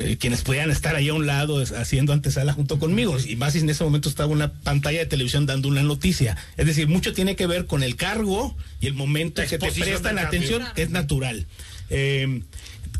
[0.00, 3.16] eh, quienes podían estar ahí a un lado haciendo antesala junto conmigo.
[3.24, 6.36] Y más si en ese momento estaba una pantalla de televisión dando una noticia.
[6.56, 9.70] Es decir, mucho tiene que ver con el cargo y el momento en que te
[9.70, 11.46] prestan atención, es natural.
[11.90, 12.42] Eh,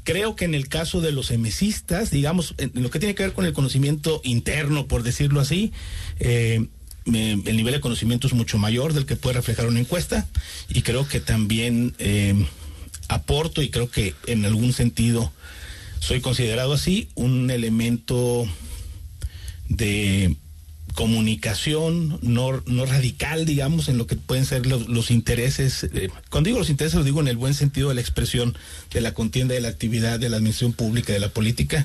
[0.04, 3.32] creo que en el caso de los emesistas, digamos, en lo que tiene que ver
[3.32, 5.72] con el conocimiento interno, por decirlo así,
[6.20, 6.66] eh,
[7.06, 10.26] el nivel de conocimiento es mucho mayor del que puede reflejar una encuesta
[10.68, 11.94] y creo que también
[13.08, 15.32] aporto y creo que en algún sentido
[16.06, 18.46] soy considerado así un elemento
[19.68, 20.36] de
[20.94, 25.82] comunicación no, no radical, digamos, en lo que pueden ser los, intereses.
[25.82, 28.56] Eh, cuando digo los intereses, lo digo en el buen sentido de la expresión
[28.92, 31.84] de la contienda, de la actividad, de la administración pública, de la política,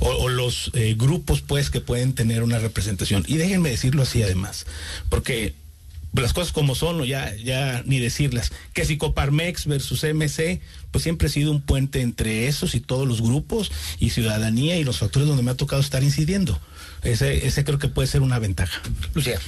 [0.00, 3.24] o, los eh, grupos, pues, que pueden tener una representación.
[3.28, 4.66] Y déjenme decirlo así, además,
[5.10, 5.54] porque
[6.12, 11.02] las cosas como son, o ya, ya ni decirlas, que si Coparmex versus MC, pues
[11.02, 14.98] siempre ha sido un puente entre esos y todos los grupos y ciudadanía y los
[14.98, 16.58] factores donde me ha tocado estar incidiendo.
[17.02, 18.82] Ese, ese creo que puede ser una ventaja.
[19.14, 19.40] Lucía.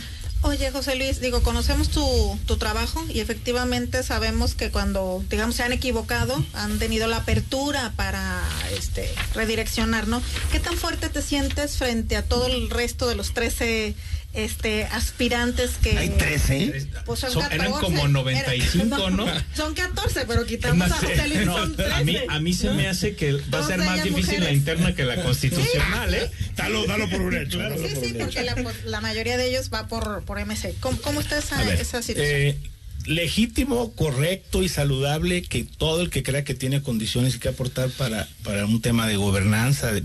[0.44, 5.62] Oye, José Luis, digo, conocemos tu, tu, trabajo y efectivamente sabemos que cuando, digamos, se
[5.62, 8.42] han equivocado, han tenido la apertura para
[8.76, 10.20] este, redireccionar, ¿no?
[10.50, 13.94] ¿Qué tan fuerte te sientes frente a todo el resto de los 13
[14.34, 20.90] este aspirantes que hay 13 pues son, eran como 95 no, son 14 pero quitamos
[20.90, 21.92] a José Luis son 13.
[21.92, 24.94] a mí a mí se me hace que va a ser más difícil la interna
[24.94, 29.36] que la constitucional eh dalo dalo por un hecho sí sí porque la, la, mayoría
[29.36, 32.58] de ellos va por por MC cómo, cómo está esa, esa situación eh,
[33.06, 37.90] legítimo, correcto y saludable que todo el que crea que tiene condiciones y que aportar
[37.90, 40.02] para, para un tema de gobernanza, de,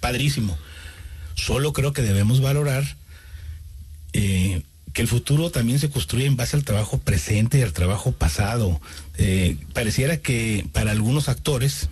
[0.00, 0.58] padrísimo.
[1.34, 2.96] Solo creo que debemos valorar
[4.12, 8.12] eh, que el futuro también se construye en base al trabajo presente y al trabajo
[8.12, 8.80] pasado.
[9.18, 11.88] Eh, pareciera que para algunos actores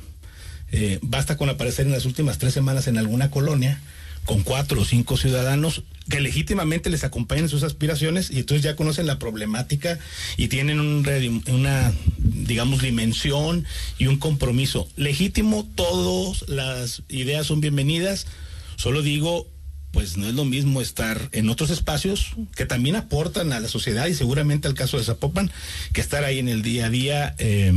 [0.73, 3.81] eh, basta con aparecer en las últimas tres semanas en alguna colonia
[4.29, 9.07] con cuatro o cinco ciudadanos que legítimamente les acompañan sus aspiraciones y entonces ya conocen
[9.07, 9.99] la problemática
[10.37, 13.65] y tienen una, digamos, dimensión
[13.97, 14.87] y un compromiso.
[14.97, 18.27] Legítimo, todas las ideas son bienvenidas.
[18.77, 19.47] Solo digo,
[19.93, 24.07] pues no es lo mismo estar en otros espacios que también aportan a la sociedad
[24.07, 25.51] y seguramente al caso de Zapopan,
[25.93, 27.73] que estar ahí en el día a día eh,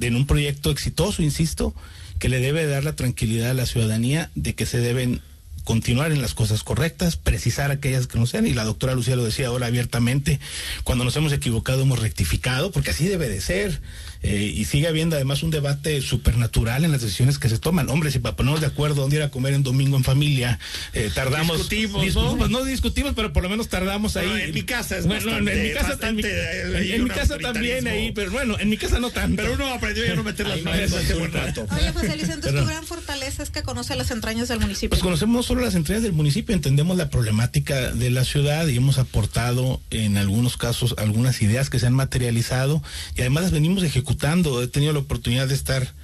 [0.00, 1.74] en un proyecto exitoso, insisto,
[2.18, 5.20] que le debe dar la tranquilidad a la ciudadanía de que se deben
[5.68, 9.24] continuar en las cosas correctas, precisar aquellas que no sean, y la doctora Lucía lo
[9.24, 10.40] decía ahora abiertamente,
[10.82, 13.78] cuando nos hemos equivocado hemos rectificado, porque así debe de ser.
[14.20, 17.88] Eh, y sigue habiendo además un debate supernatural en las decisiones que se toman.
[17.88, 20.58] Hombre, si para ponernos de acuerdo dónde ir a comer en domingo en familia,
[20.92, 21.56] eh, tardamos.
[21.58, 22.36] Discutimos, ¿no?
[22.36, 24.28] Pues no discutimos, pero por lo menos tardamos ahí.
[24.40, 28.58] en mi casa es bueno, en mi casa, en mi, casa también ahí, pero bueno,
[28.58, 29.40] en mi casa no tanto.
[29.40, 31.66] Pero uno aprendió ya no meter las manos hace buen rato.
[31.70, 34.88] Oye, José Luis, entonces tu gran fortaleza es que conoce las entrañas del municipio.
[34.88, 38.98] Pues conocemos no las entrañas del municipio, entendemos la problemática de la ciudad y hemos
[38.98, 42.82] aportado en algunos casos algunas ideas que se han materializado
[43.16, 44.62] y además las venimos ejecutando.
[44.62, 45.94] He tenido la oportunidad de estar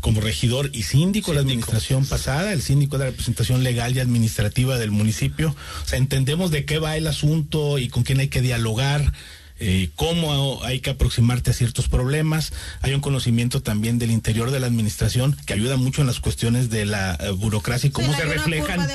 [0.00, 4.00] como regidor y síndico, de la administración pasada, el síndico de la representación legal y
[4.00, 5.54] administrativa del municipio.
[5.84, 9.12] O sea, entendemos de qué va el asunto y con quién hay que dialogar.
[9.60, 12.52] Eh, cómo hay que aproximarte a ciertos problemas.
[12.80, 16.70] Hay un conocimiento también del interior de la administración que ayuda mucho en las cuestiones
[16.70, 18.88] de la eh, burocracia y cómo se reflejan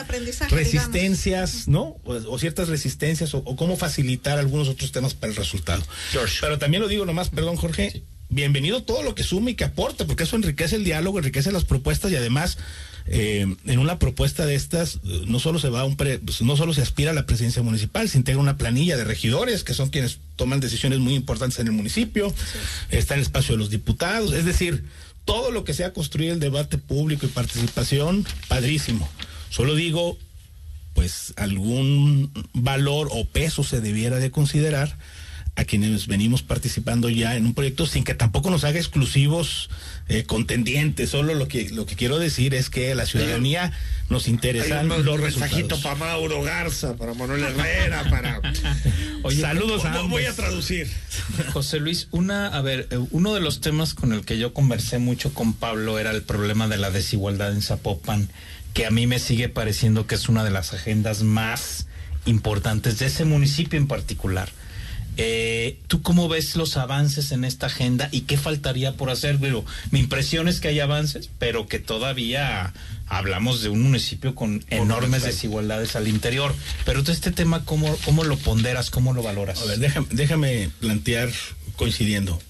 [0.49, 1.97] resistencias, ¿no?
[2.05, 5.83] O, ciertas resistencias o, cómo facilitar algunos otros temas para el resultado.
[6.39, 10.05] Pero también lo digo nomás, perdón Jorge, bienvenido todo lo que sume y que aporte,
[10.05, 12.57] porque eso enriquece el diálogo, enriquece las propuestas y además
[13.05, 16.73] eh, en una propuesta de estas no solo se va a un pues, no solo
[16.73, 20.19] se aspira a la presidencia municipal, se integra una planilla de regidores que son quienes
[20.35, 22.33] toman decisiones muy importantes en el municipio,
[22.89, 24.85] está en el espacio de los diputados, es decir,
[25.25, 29.09] todo lo que sea construir el debate público y participación, padrísimo.
[29.49, 30.17] Solo digo,
[30.93, 34.97] pues algún valor o peso se debiera de considerar
[35.55, 39.69] a quienes venimos participando ya en un proyecto sin que tampoco nos haga exclusivos
[40.07, 41.11] eh, contendientes.
[41.11, 43.71] Solo lo que lo que quiero decir es que la ciudadanía
[44.09, 45.81] nos interesan los resultados.
[45.81, 48.41] para Mauro Garza, para Manuel Herrera, para
[49.39, 50.89] saludos a Voy a traducir.
[51.53, 54.97] José Luis, una a ver, eh, uno de los temas con el que yo conversé
[54.97, 58.27] mucho con Pablo era el problema de la desigualdad en Zapopan,
[58.73, 61.85] que a mí me sigue pareciendo que es una de las agendas más
[62.25, 64.49] importantes de ese municipio en particular
[65.17, 69.37] Eh, ¿Tú cómo ves los avances en esta agenda y qué faltaría por hacer?
[69.39, 72.73] Pero mi impresión es que hay avances, pero que todavía
[73.07, 76.55] hablamos de un municipio con enormes desigualdades al interior.
[76.85, 79.61] Pero todo este tema, ¿cómo, cómo lo ponderas, cómo lo valoras?
[79.61, 81.29] A ver, déjame, déjame plantear
[81.75, 82.41] coincidiendo.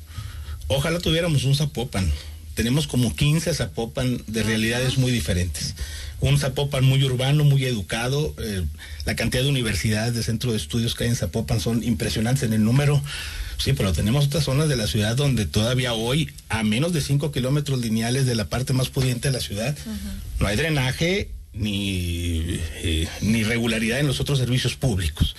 [0.67, 2.09] Ojalá tuviéramos un Zapopan.
[2.55, 5.75] Tenemos como 15 Zapopan de realidades muy diferentes
[6.23, 8.33] un Zapopan muy urbano, muy educado.
[8.39, 8.63] Eh,
[9.05, 12.53] la cantidad de universidades, de centros de estudios que hay en Zapopan son impresionantes en
[12.53, 13.01] el número.
[13.57, 17.31] Sí, pero tenemos otras zonas de la ciudad donde todavía hoy, a menos de 5
[17.31, 19.77] kilómetros lineales de la parte más pudiente de la ciudad,
[20.39, 25.35] no hay drenaje ni, eh, ni regularidad en los otros servicios públicos.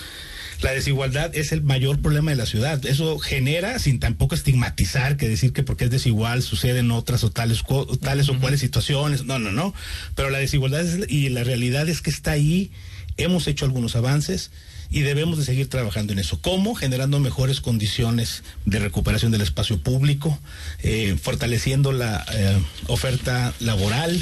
[0.65, 2.87] La desigualdad es el mayor problema de la ciudad.
[2.87, 7.63] Eso genera, sin tampoco estigmatizar, que decir que porque es desigual suceden otras o tales,
[8.01, 9.27] tales o cuales situaciones.
[9.27, 9.75] No, no, no.
[10.15, 12.71] Pero la desigualdad y la realidad es que está ahí.
[13.19, 14.53] Hemos hecho algunos avances
[14.89, 16.41] y debemos de seguir trabajando en eso.
[16.41, 16.75] ¿Cómo?
[16.75, 20.41] Generando mejores condiciones de recuperación del espacio público,
[20.83, 24.19] eh, fortaleciendo la eh, oferta laboral,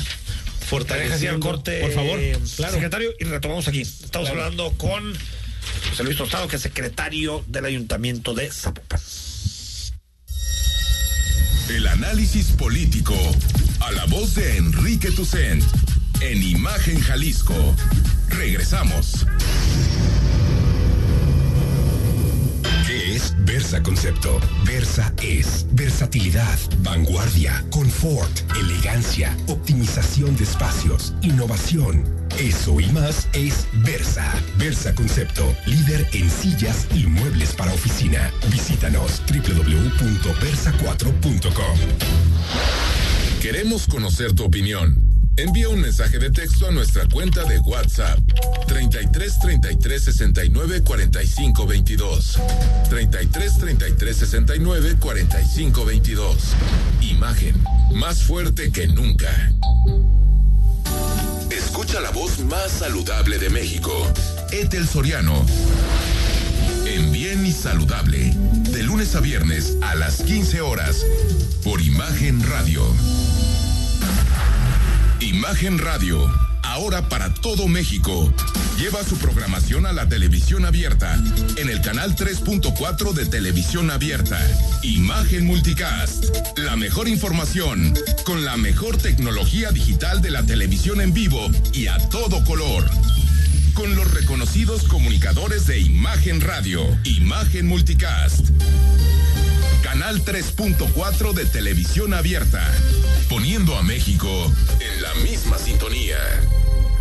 [0.66, 1.38] fortaleciendo...
[1.38, 2.18] corte, por favor,
[2.56, 2.74] claro.
[2.74, 3.82] secretario, y retomamos aquí.
[3.82, 5.12] Estamos hablando con
[5.90, 9.00] José Luis Tostado, que es secretario del Ayuntamiento de Zapopan.
[11.68, 13.14] El análisis político
[13.80, 15.62] a la voz de Enrique Tucent
[16.20, 17.54] en Imagen Jalisco.
[18.28, 19.26] Regresamos.
[23.62, 24.40] Versa Concepto?
[24.64, 28.28] Versa es versatilidad, vanguardia, confort,
[28.60, 32.04] elegancia, optimización de espacios, innovación
[32.40, 34.34] eso y más es Versa.
[34.58, 38.32] Versa Concepto, líder en sillas y muebles para oficina.
[38.50, 41.78] Visítanos www.versa4.com.
[43.40, 45.11] Queremos conocer tu opinión.
[45.36, 48.18] Envía un mensaje de texto a nuestra cuenta de WhatsApp
[48.66, 52.38] 33 33 69 45 22
[52.90, 56.36] 33 33 69 45 22
[57.00, 57.64] Imagen
[57.94, 59.30] más fuerte que nunca.
[61.50, 63.90] Escucha la voz más saludable de México.
[64.50, 65.44] Etel Soriano.
[66.86, 68.34] En Bien y Saludable.
[68.70, 71.04] De lunes a viernes a las 15 horas.
[71.62, 72.86] Por Imagen Radio.
[75.32, 76.30] Imagen Radio
[76.62, 78.30] ahora para todo México.
[78.78, 81.18] Lleva su programación a la televisión abierta
[81.56, 84.38] en el canal 3.4 de televisión abierta.
[84.82, 86.26] Imagen Multicast.
[86.58, 91.96] La mejor información con la mejor tecnología digital de la televisión en vivo y a
[92.10, 92.84] todo color.
[93.72, 98.50] Con los reconocidos comunicadores de Imagen Radio, Imagen Multicast.
[99.82, 102.62] Canal 3.4 de televisión abierta.
[103.28, 104.28] Poniendo a México
[104.80, 106.18] en la misma sintonía.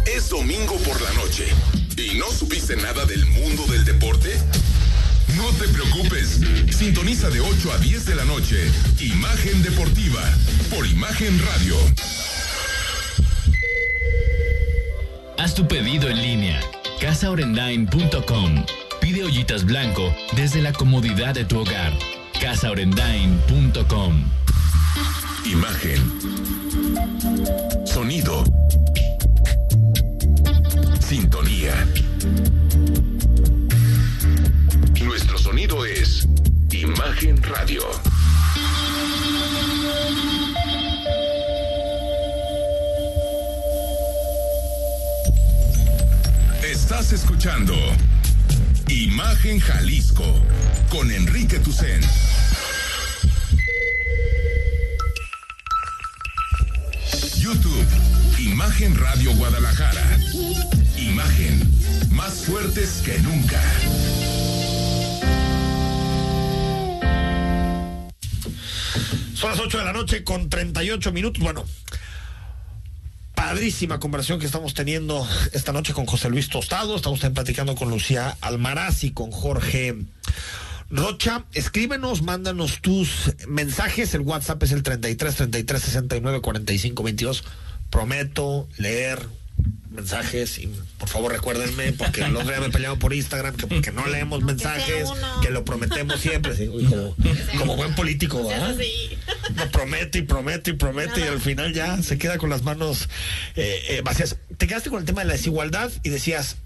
[0.05, 1.45] Es domingo por la noche
[1.95, 4.36] y no supiste nada del mundo del deporte.
[5.38, 6.39] No te preocupes.
[6.75, 8.69] Sintoniza de 8 a 10 de la noche.
[8.99, 10.21] Imagen Deportiva
[10.69, 11.75] por Imagen Radio.
[15.38, 16.59] Haz tu pedido en línea.
[16.99, 18.65] casaorendain.com.
[18.99, 21.93] Pide ollitas blanco desde la comodidad de tu hogar.
[22.42, 24.14] casaorendain.com.
[25.46, 26.02] Imagen.
[27.86, 28.44] Sonido
[31.08, 31.88] sintonía.
[35.04, 36.28] Nuestro sonido es
[36.72, 37.84] Imagen Radio.
[46.64, 47.76] Estás escuchando
[48.88, 50.24] Imagen Jalisco
[50.89, 52.02] con Enrique Tucen.
[58.72, 60.17] Imagen Radio Guadalajara.
[60.95, 63.61] Imagen, más fuertes que nunca.
[69.34, 71.43] Son las 8 de la noche con 38 minutos.
[71.43, 71.65] Bueno,
[73.36, 76.95] padrísima conversación que estamos teniendo esta noche con José Luis Tostado.
[76.95, 79.97] Estamos también platicando con Lucía Almaraz y con Jorge
[80.89, 81.43] Rocha.
[81.51, 84.13] Escríbenos, mándanos tus mensajes.
[84.13, 87.43] El WhatsApp es el 33 33 69 45 22.
[87.92, 89.20] Prometo leer
[89.92, 90.68] mensajes y
[90.98, 95.10] por favor recuérdenme porque los días me peleado por Instagram que porque no leemos mensajes
[95.42, 96.56] que lo prometemos siempre.
[97.58, 98.50] Como, buen político
[99.56, 103.10] lo promete y promete y promete y al final ya se queda con las manos
[103.56, 104.38] eh, eh, vacías.
[104.58, 106.58] Te quedaste con el tema de la desigualdad y decías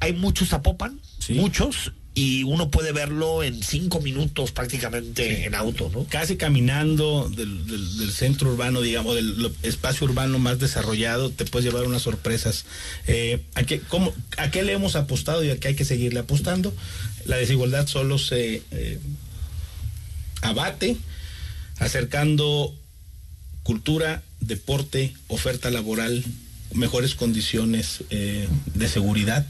[0.00, 1.00] hay muchos Zapopan
[1.30, 6.02] muchos y uno puede verlo en cinco minutos prácticamente en auto, ¿no?
[6.02, 11.86] Casi caminando del, del, centro urbano, digamos, del espacio urbano más desarrollado, te puedes llevar
[11.86, 12.64] unas sorpresas.
[13.06, 16.18] Eh, ¿a, qué, cómo, ¿A qué le hemos apostado y a qué hay que seguirle
[16.18, 16.74] apostando?
[17.24, 18.98] La desigualdad solo se eh,
[20.42, 20.96] abate
[21.78, 22.74] acercando
[23.62, 26.24] cultura, deporte, oferta laboral,
[26.72, 29.46] mejores condiciones eh, de seguridad.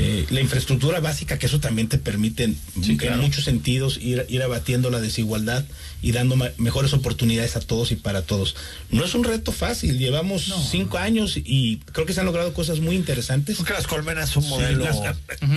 [0.00, 2.56] Eh, la infraestructura básica, que eso también te permite en
[3.20, 5.64] muchos sentidos ir, ir abatiendo la desigualdad
[6.00, 8.54] y dando mejores oportunidades a todos y para todos.
[8.90, 12.78] No es un reto fácil, llevamos cinco años y creo que se han logrado cosas
[12.78, 13.56] muy interesantes.
[13.56, 14.86] Porque las colmenas son un modelo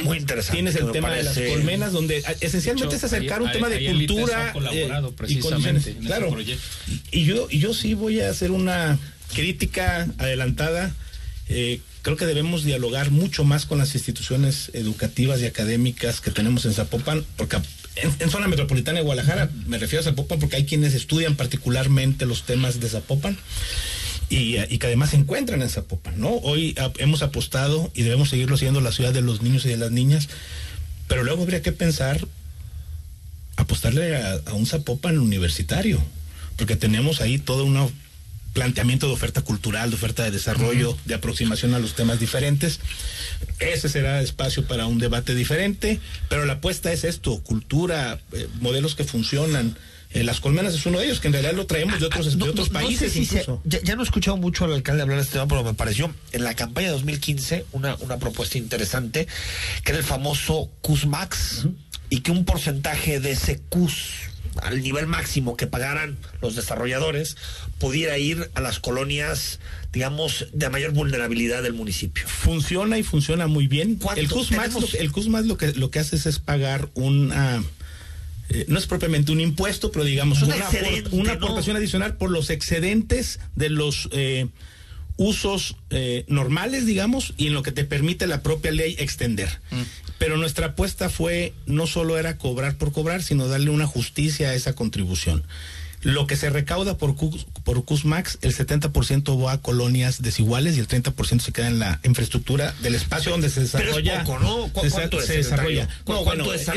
[0.03, 0.57] muy interesante.
[0.57, 4.89] Tienes el tema de las colmenas, donde esencialmente es acercar un tema de cultura eh,
[5.27, 5.89] y condiciones.
[6.03, 6.35] Claro.
[7.11, 8.97] Y yo, y yo sí voy a hacer una
[9.35, 10.95] crítica adelantada.
[11.47, 16.65] Eh, creo que debemos dialogar mucho más con las instituciones educativas y académicas que tenemos
[16.65, 17.57] en Zapopan, porque
[17.95, 22.43] en, zona metropolitana de Guadalajara, me refiero a Zapopan porque hay quienes estudian particularmente los
[22.43, 23.37] temas de Zapopan.
[24.29, 26.29] Y, que además se encuentran en Zapopan, ¿no?
[26.29, 29.91] Hoy hemos apostado y debemos seguirlo siendo la ciudad de los niños y de las
[29.91, 30.29] niñas,
[31.09, 32.25] pero luego habría que pensar
[33.57, 36.01] apostarle a, a un Zapopan universitario,
[36.55, 37.85] porque tenemos ahí toda una
[38.53, 42.79] planteamiento de oferta cultural, de oferta de desarrollo, de aproximación a los temas diferentes.
[43.59, 45.99] Ese será espacio para un debate diferente,
[46.29, 49.77] pero la apuesta es esto, cultura, eh, modelos que funcionan.
[50.13, 52.49] Eh, las colmenas es uno de ellos, que en realidad lo traemos de otros, de
[52.49, 53.13] otros países.
[53.63, 56.43] ya, no he escuchado mucho al alcalde hablar de este tema, pero me pareció en
[56.43, 59.27] la campaña de 2015 una, una propuesta interesante,
[59.83, 61.67] que era el famoso CUSMAX,
[62.09, 64.30] y que un porcentaje de ese CUS
[64.61, 67.37] al nivel máximo que pagaran los desarrolladores,
[67.79, 69.59] pudiera ir a las colonias,
[69.91, 72.27] digamos, de mayor vulnerabilidad del municipio.
[72.27, 73.99] Funciona y funciona muy bien.
[74.15, 77.63] El CUSMAS, lo, el CUSMAS lo que, lo que hace es pagar una...
[78.49, 80.55] Eh, no es propiamente un impuesto, pero digamos una,
[81.11, 84.09] una, aportación adicional por los excedentes de los...
[84.11, 84.47] Eh,
[85.21, 89.59] usos eh, normales, digamos, y en lo que te permite la propia ley extender.
[89.69, 89.81] Mm.
[90.17, 94.55] Pero nuestra apuesta fue, no solo era cobrar por cobrar, sino darle una justicia a
[94.55, 95.43] esa contribución.
[96.01, 100.79] Lo que se recauda por, Cus, por CUSMAX, el 70% va a colonias desiguales y
[100.79, 103.93] el 30% se queda en la infraestructura del espacio donde se desarrolla.
[104.01, 104.67] Pero es poco, ¿no?
[104.73, 105.87] ¿Cuánto se, desarrolla?
[106.07, 106.67] No, bueno, es,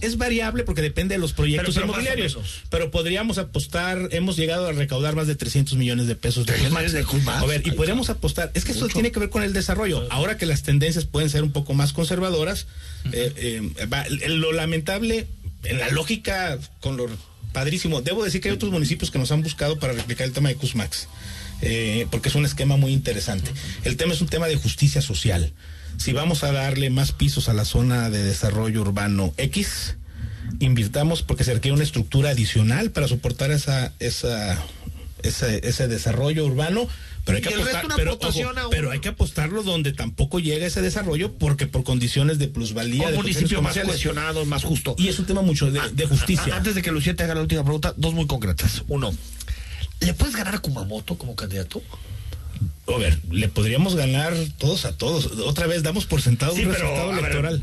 [0.00, 2.38] es, variable porque depende de los proyectos inmobiliarios.
[2.70, 7.04] Pero podríamos apostar, hemos llegado a recaudar más de 300 millones de pesos de, de
[7.28, 8.50] A ver, y podríamos apostar.
[8.54, 10.06] Es que esto tiene que ver con el desarrollo.
[10.10, 12.66] Ahora que las tendencias pueden ser un poco más conservadoras,
[13.12, 15.26] eh, eh, lo lamentable,
[15.64, 17.10] en la lógica con los
[17.58, 18.02] padrísimo.
[18.02, 20.54] Debo decir que hay otros municipios que nos han buscado para replicar el tema de
[20.54, 21.08] Cusmax,
[21.60, 23.50] eh, porque es un esquema muy interesante.
[23.82, 25.52] El tema es un tema de justicia social.
[25.96, 29.96] Si vamos a darle más pisos a la zona de desarrollo urbano X,
[30.60, 34.64] invirtamos porque se requiere una estructura adicional para soportar esa, esa,
[35.24, 36.88] ese desarrollo urbano
[37.28, 41.84] pero hay, que apostar, pero, hay que apostarlo donde tampoco llega ese desarrollo porque por
[41.84, 43.08] condiciones de plusvalía.
[43.08, 44.94] Un municipio más cohesionado, más justo.
[44.96, 46.56] Y es un tema mucho de, justicia.
[46.56, 48.82] antes de que Lucía te haga la última pregunta, dos muy concretas.
[48.88, 49.12] Uno,
[50.00, 51.82] ¿le puedes ganar a Kumamoto como candidato?
[52.86, 55.26] A ver, le podríamos ganar todos a todos.
[55.26, 57.62] Otra vez damos por sentado un resultado electoral.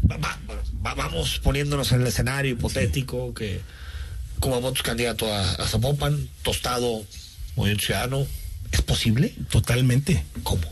[0.81, 3.61] vamos poniéndonos en el escenario hipotético que
[4.39, 7.03] Kumamoto es candidato a, a Zapopan, Tostado,
[7.55, 8.27] muy ciudadano,
[8.75, 9.33] ¿Es posible?
[9.49, 10.25] Totalmente.
[10.43, 10.67] ¿Cómo?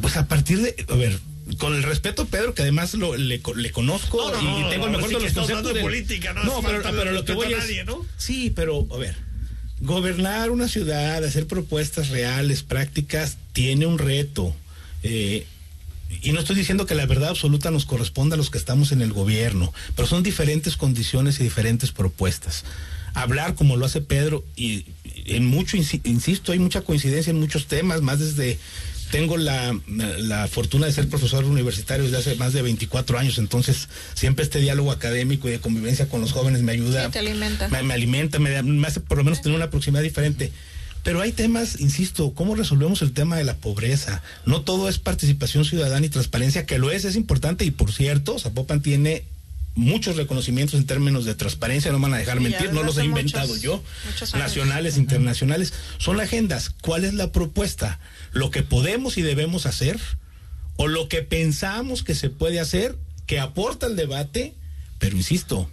[0.00, 1.18] Pues a partir de, a ver,
[1.58, 5.32] con el respeto, Pedro, que además lo, le, conozco y tengo el mejor de los
[5.32, 8.06] conceptos de política, no, no pero, lo que voy a nadie, ¿no?
[8.16, 9.16] Sí, pero a ver,
[9.80, 14.54] gobernar una ciudad, hacer propuestas reales, prácticas, tiene un reto.
[15.02, 15.46] Eh,
[16.22, 19.02] y no estoy diciendo que la verdad absoluta nos corresponda a los que estamos en
[19.02, 22.64] el gobierno, pero son diferentes condiciones y diferentes propuestas.
[23.14, 24.86] Hablar como lo hace Pedro y
[25.26, 28.58] en mucho, insisto, hay mucha coincidencia en muchos temas, más desde
[29.10, 29.76] tengo la,
[30.50, 34.92] fortuna de ser profesor universitario desde hace más de 24 años, entonces siempre este diálogo
[34.92, 37.10] académico y de convivencia con los jóvenes me ayuda.
[37.10, 37.68] te alimenta.
[37.68, 40.52] Me, alimenta, me, hace por lo menos tener una proximidad diferente.
[41.02, 44.22] Pero hay temas, insisto, ¿cómo resolvemos el tema de la pobreza?
[44.44, 48.38] No todo es participación ciudadana y transparencia, que lo es, es importante y por cierto,
[48.38, 49.24] Zapopan tiene
[49.74, 53.56] muchos reconocimientos en términos de transparencia, no van a dejar mentir, no los he inventado
[53.56, 53.82] yo,
[54.34, 56.70] nacionales, internacionales, son agendas.
[56.70, 58.00] ¿Cuál es la propuesta?
[58.32, 59.98] ¿Lo que podemos y debemos hacer?
[60.76, 62.96] ¿O lo que pensamos que se puede hacer,
[63.26, 64.54] que aporta el debate?
[64.98, 65.70] Pero insisto,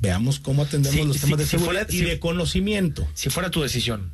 [0.00, 3.06] veamos cómo atendemos los temas de seguridad y de conocimiento.
[3.14, 4.12] Si fuera tu decisión,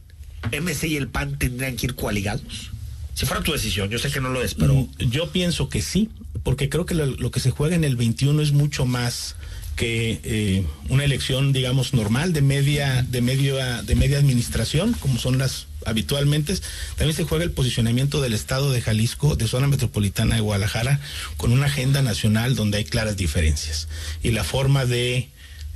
[0.50, 2.70] ¿MC y el PAN tendrían que ir coaligados?
[3.14, 4.74] Si fuera tu decisión, yo sé que no lo es, pero...
[4.74, 6.08] Mm, yo pienso que sí,
[6.42, 9.36] porque creo que lo, que se juega en el 21 es mucho más
[9.76, 15.38] que eh, una elección, digamos, normal de media, de media, de media administración, como son
[15.38, 16.54] las habitualmente.
[16.96, 21.00] También se juega el posicionamiento del Estado de Jalisco, de zona metropolitana de Guadalajara,
[21.36, 23.88] con una agenda nacional donde hay claras diferencias.
[24.22, 25.28] Y la forma de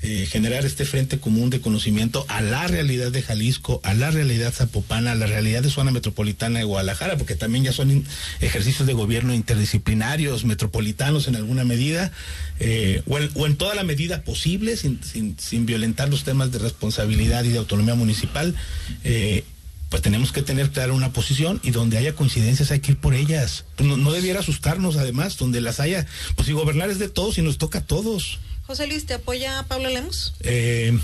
[0.09, 4.53] eh, generar este frente común de conocimiento a la realidad de Jalisco, a la realidad
[4.55, 8.05] zapopana, a la realidad de zona metropolitana de Guadalajara, porque también ya son
[8.41, 12.13] ejercicios de gobierno interdisciplinarios, metropolitanos en alguna medida,
[12.61, 17.59] eh, o, en, toda la medida posible, sin, violentar los temas de responsabilidad y de
[17.59, 18.55] autonomía municipal.
[19.03, 19.43] Eh,
[19.89, 23.15] pues tenemos que tener clara una posición y donde haya coincidencias hay que ir por
[23.15, 23.65] ellas.
[23.83, 27.43] No, no debiera asustarnos además, donde las haya, pues si gobernar es de todos y
[27.43, 28.39] nos toca a todos.
[28.67, 30.35] José Luis, ¿te apoya Pablo Lemos?
[30.41, 30.99] Eh,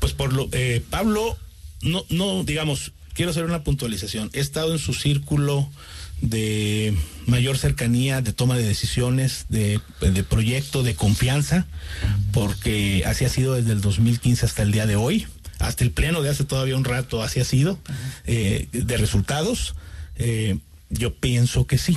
[0.00, 1.36] pues por lo, eh, Pablo,
[1.80, 4.30] no, no, digamos, quiero hacer una puntualización.
[4.32, 5.70] He estado en su círculo
[6.20, 6.96] de
[7.26, 9.80] mayor cercanía, de toma de decisiones, de,
[10.28, 11.66] proyecto, de confianza,
[12.32, 15.28] porque así ha sido desde el 2015 hasta el día de hoy,
[15.60, 17.78] hasta el pleno de hace todavía un rato, así ha sido,
[18.26, 19.76] eh, de resultados.
[20.16, 20.58] Eh,
[20.90, 21.96] yo pienso que sí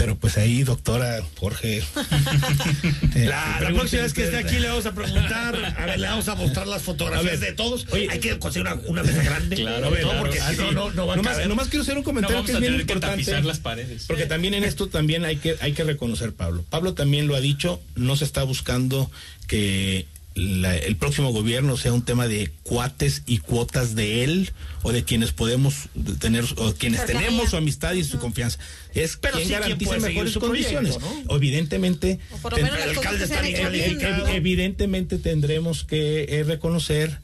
[0.00, 1.76] pero pues ahí, doctora Jorge.
[3.14, 6.06] eh, la, la, próxima vez que esté aquí le vamos a preguntar, a ver, le
[6.06, 7.86] vamos a mostrar las fotografías ver, de todos.
[7.92, 9.56] Oye, hay que conseguir una, una mesa grande.
[9.56, 10.56] Claro, a ver, no, claro, porque sí.
[10.56, 11.48] si no, no, no va a nomás, caber.
[11.50, 13.42] nomás quiero hacer un comentario no, que es bien que importante.
[13.42, 14.04] las paredes.
[14.06, 16.64] Porque también en esto también hay que, hay que reconocer, Pablo.
[16.70, 19.10] Pablo también lo ha dicho, no se está buscando
[19.48, 20.06] que
[20.40, 24.50] la, el próximo gobierno sea un tema de cuates y cuotas de él
[24.82, 25.74] o de quienes podemos
[26.18, 28.22] tener o quienes tenemos su amistad y su No.
[28.22, 28.58] confianza.
[28.94, 30.96] Es Pero quien sí, ¿quién garantiza mejores condiciones.
[30.96, 31.36] proyecto, ¿no?
[31.36, 32.18] Evidentemente,
[32.54, 37.18] ten- el evidentemente tendremos que eh, reconocer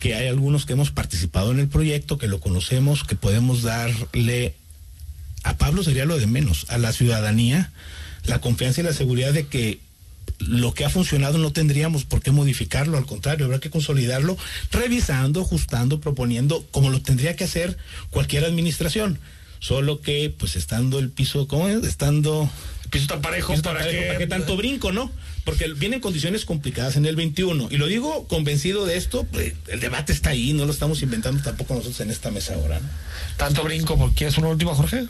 [0.00, 4.54] que hay algunos que hemos participado en el proyecto, que lo conocemos, que podemos darle
[5.44, 7.72] a Pablo sería lo de menos, a la ciudadanía,
[8.24, 9.78] la confianza y la seguridad de que
[10.38, 14.36] lo que ha funcionado no tendríamos por qué modificarlo, al contrario, habrá que consolidarlo,
[14.70, 17.76] revisando, ajustando, proponiendo, como lo tendría que hacer
[18.10, 19.18] cualquier administración.
[19.60, 21.82] Solo que, pues, estando el piso, ¿cómo es?
[21.84, 22.48] Estando
[22.84, 25.10] El piso está parejo Piso para, tan parejo, que, ¿para qué tanto brinco, no?
[25.44, 27.68] Porque vienen condiciones complicadas en el 21.
[27.70, 31.42] Y lo digo convencido de esto, pues, el debate está ahí, no lo estamos inventando
[31.42, 32.78] tampoco nosotros en esta mesa ahora.
[32.78, 32.86] ¿no?
[33.36, 33.96] tanto brinco.
[33.96, 35.06] ¿por ¿Quieres una última, Jorge?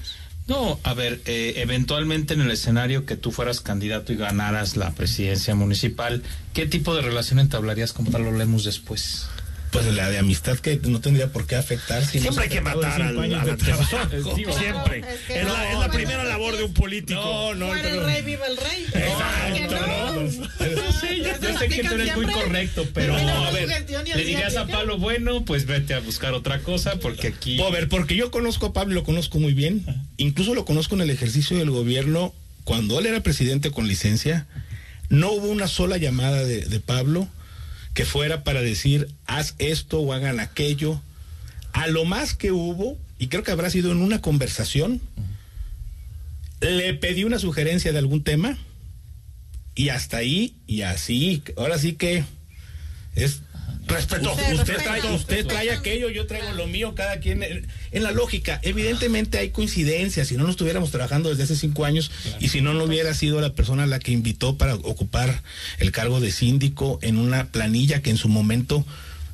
[0.48, 4.94] No, a ver, eh, eventualmente en el escenario que tú fueras candidato y ganaras la
[4.94, 6.22] presidencia municipal,
[6.54, 9.28] ¿qué tipo de relación entablarías con Pablo Lemos después?
[9.70, 12.04] Pues la de amistad que no tendría por qué afectar.
[12.04, 14.08] Si Siempre hay que matar al, al antecesor.
[14.58, 15.00] Siempre.
[15.00, 17.20] Es que es, no, la, es la no, primera no, labor de un político.
[17.20, 18.86] No, no, el rey, viva el rey.
[18.94, 20.30] Exacto, No, ¿no?
[20.30, 24.66] Sí, yo, sé que tú eres muy correcto, pero a ver, y le dirías a.
[24.66, 27.60] Pablo, bueno, pues vete a buscar otra cosa, porque aquí...
[27.60, 29.84] A ver, porque yo conozco a Pablo, lo conozco muy bien.
[30.18, 32.34] Incluso lo conozco en el ejercicio del gobierno.
[32.64, 34.46] Cuando él era presidente con licencia,
[35.08, 37.28] no hubo una sola llamada de, de Pablo
[37.94, 41.00] que fuera para decir, haz esto o hagan aquello.
[41.72, 45.00] A lo más que hubo, y creo que habrá sido en una conversación,
[46.60, 48.58] le pedí una sugerencia de algún tema
[49.74, 51.42] y hasta ahí y así.
[51.56, 52.24] Ahora sí que
[53.14, 53.42] es
[53.88, 54.32] Respeto.
[54.54, 57.42] Usted trae, usted trae aquello, yo traigo lo mío, cada quien.
[57.42, 60.28] En, en la lógica, evidentemente hay coincidencias.
[60.28, 63.40] Si no, no estuviéramos trabajando desde hace cinco años y si no, no hubiera sido
[63.40, 65.42] la persona a la que invitó para ocupar
[65.78, 68.84] el cargo de síndico en una planilla que en su momento.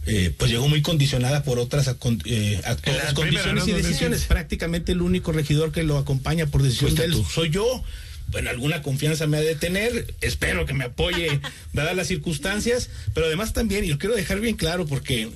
[0.06, 4.20] eh, pues llegó muy condicionada por otras acon- eh, actores, condiciones y decisiones.
[4.20, 4.26] 2015.
[4.28, 7.24] Prácticamente el único regidor que lo acompaña por decisión de él tú.
[7.24, 7.82] soy yo.
[8.28, 11.40] Bueno, alguna confianza me ha de tener, espero que me apoye
[11.72, 15.30] dadas las circunstancias, pero además también, y lo quiero dejar bien claro porque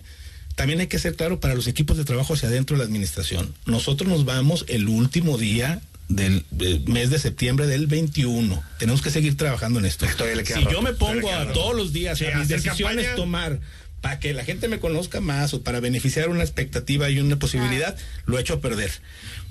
[0.56, 3.54] también hay que ser claro para los equipos de trabajo hacia adentro de la administración.
[3.66, 8.62] Nosotros nos vamos el último día del, del mes de septiembre del 21.
[8.78, 10.06] Tenemos que seguir trabajando en esto.
[10.34, 13.14] Le queda Si yo me pongo a todos los días Sí, a mis decisiones campaña.
[13.14, 13.60] tomar
[14.00, 17.96] para que la gente me conozca más o para beneficiar una expectativa y una posibilidad,
[18.26, 18.90] lo he hecho a perder.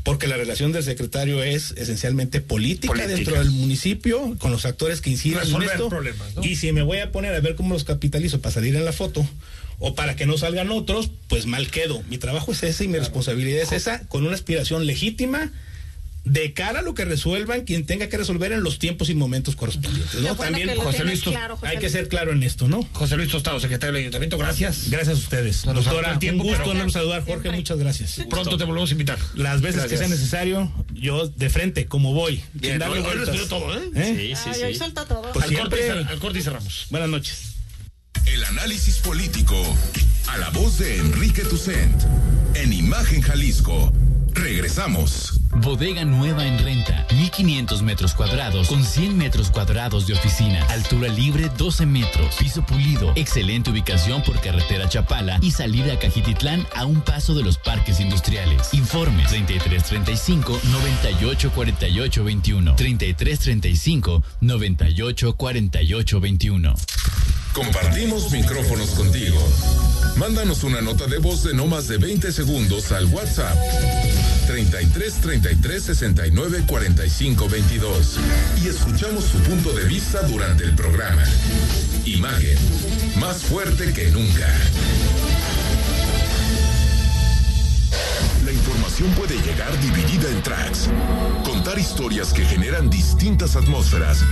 [0.07, 3.13] Porque la relación del secretario es esencialmente política, Política.
[3.13, 6.41] dentro del municipio, con los actores que inciden Resolver en esto.
[6.41, 8.93] Y si me voy a poner a ver cómo los capitalizo para salir en la
[8.93, 9.27] foto,
[9.79, 12.01] o para que no salgan otros, pues mal quedo.
[12.09, 15.51] Mi trabajo es ese y mi responsabilidad es esa, con una aspiración legítima
[16.31, 19.55] de cara a lo que resuelvan quien tenga que resolver en los tiempos y momentos
[19.55, 20.11] correspondientes.
[20.37, 22.87] También José Luis, claro, José hay que ser claro en esto, ¿no?
[22.93, 24.89] José Luis Tostado, secretario del Ayuntamiento, gracias.
[24.89, 25.65] Gracias a ustedes.
[25.65, 27.51] Nos Doctora, el tiempo, un gusto pero- no saludar, Jorge, Siempre.
[27.51, 28.21] muchas gracias.
[28.29, 29.19] Pronto te volvemos a invitar.
[29.35, 32.43] Las veces que sea necesario, yo de frente, como voy.
[32.53, 33.89] Bien, darle hoy- todo, ¿eh?
[33.95, 34.35] ¿Eh?
[34.35, 34.79] Sí, sí, Ay, hoy sí.
[34.93, 35.31] todo.
[35.33, 36.87] Pues al, corte siempre- al corte y cerramos.
[36.89, 37.53] Buenas noches.
[38.25, 39.55] El análisis político
[40.27, 42.03] a la voz de Enrique Tucent
[42.55, 43.93] en Imagen Jalisco.
[44.33, 45.36] Regresamos.
[45.55, 50.63] Bodega nueva en renta, 1500 metros cuadrados con 100 metros cuadrados de oficina.
[50.69, 52.35] Altura libre 12 metros.
[52.35, 53.11] Piso pulido.
[53.15, 57.99] Excelente ubicación por carretera Chapala y salida a Cajititlán a un paso de los parques
[57.99, 58.73] industriales.
[58.73, 62.75] Informes 3335 98 48 21.
[62.75, 66.75] 3335 98 48 21.
[67.57, 69.39] Compartimos micrófonos contigo.
[70.15, 73.57] Mándanos una nota de voz de no más de 20 segundos al WhatsApp
[74.45, 78.19] 33 33 69 45 22
[78.63, 81.23] y escuchamos su punto de vista durante el programa.
[82.05, 82.59] Imagen,
[83.19, 84.53] más fuerte que nunca.
[89.15, 90.89] Puede llegar dividida en tracks,
[91.43, 94.23] contar historias que generan distintas atmósferas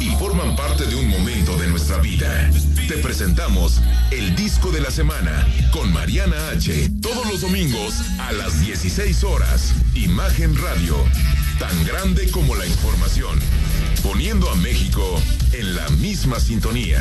[0.00, 2.50] y forman parte de un momento de nuestra vida.
[2.88, 6.90] Te presentamos el disco de la semana con Mariana H.
[7.00, 9.72] Todos los domingos a las 16 horas.
[9.94, 10.96] Imagen Radio,
[11.58, 13.38] tan grande como la información,
[14.02, 17.00] poniendo a México en la misma sintonía.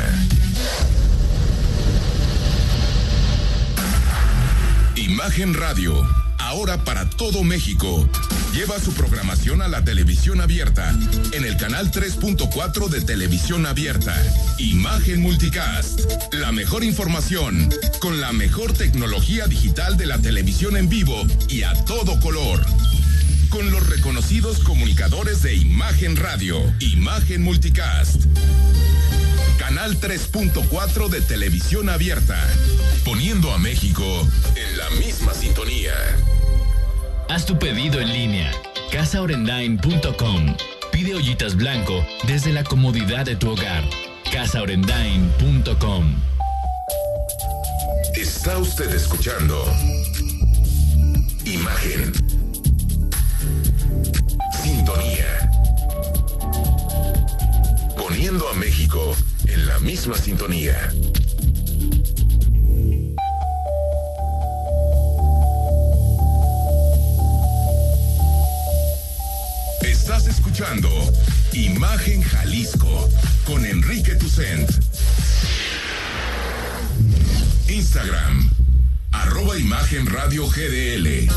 [4.96, 6.08] Imagen Radio,
[6.42, 8.08] ahora para todo México.
[8.54, 10.94] Lleva su programación a la televisión abierta,
[11.32, 14.16] en el canal 3.4 de televisión abierta.
[14.58, 16.02] Imagen Multicast,
[16.34, 17.70] la mejor información,
[18.00, 22.66] con la mejor tecnología digital de la televisión en vivo y a todo color.
[23.52, 28.24] Con los reconocidos comunicadores de Imagen Radio, Imagen Multicast.
[29.60, 32.38] Canal 3.4 de televisión abierta,
[33.04, 34.04] poniendo a México
[34.56, 35.94] en la misma sintonía.
[37.30, 38.52] Haz tu pedido en línea.
[38.92, 40.56] casaorendain.com.
[40.94, 43.84] Pide ollitas blanco desde la comodidad de tu hogar.
[44.32, 46.16] casaorendain.com.
[48.16, 49.62] Está usted escuchando
[51.44, 52.31] Imagen.
[58.22, 59.18] A México
[59.48, 60.94] en la misma sintonía.
[69.82, 70.88] Estás escuchando
[71.54, 73.10] Imagen Jalisco
[73.44, 74.70] con Enrique Tucent.
[77.68, 78.52] Instagram,
[79.14, 81.28] arroba Imagen Radio GDL.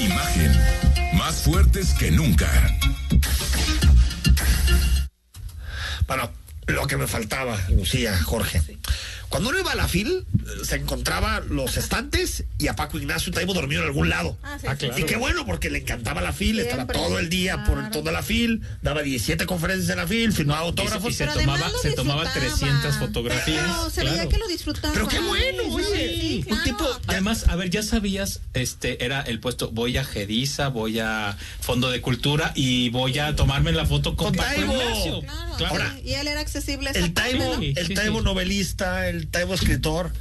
[0.00, 2.50] Imagen, más fuertes que nunca.
[6.06, 6.30] Bueno,
[6.66, 8.60] lo que me faltaba, Lucía, Jorge.
[9.28, 10.24] Cuando uno iba a la FIL,
[10.64, 14.38] se encontraba los estantes y a Paco Ignacio Taibo dormido en algún lado.
[14.42, 14.98] Ah, sí, Ah, claro.
[14.98, 18.22] Y qué bueno, porque le encantaba la FIL, estaba todo el día por toda la
[18.22, 21.10] FIL, daba 17 conferencias en la FIL, firmaba autógrafos.
[21.10, 22.56] y se tomaba, se tomaba disfrutaba.
[22.56, 23.64] 300 fotografías.
[23.66, 24.28] Pero se veía claro.
[24.30, 24.94] que lo disfrutaba.
[24.94, 26.20] Pero qué bueno, Sí, oye.
[26.20, 26.62] sí, Un claro.
[26.64, 27.00] tipo.
[27.08, 31.90] Además, a ver, ya sabías, este, era el puesto, voy a Gediza, voy a Fondo
[31.90, 34.60] de Cultura y voy a tomarme la foto con, Con Paco.
[34.60, 35.20] Ignacio.
[35.22, 35.72] Claro, Claro.
[35.72, 38.24] Ahora, y él era accesible El Taibo, el sí, Taibo sí.
[38.26, 40.12] novelista, el Taibo escritor,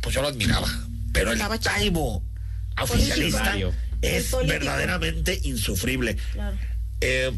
[0.00, 0.68] pues yo lo admiraba.
[1.12, 1.38] Pero el.
[1.60, 2.22] Taibo
[2.80, 3.56] oficialista
[4.02, 6.16] es El verdaderamente insufrible.
[6.32, 6.56] Claro.
[7.00, 7.32] Eh,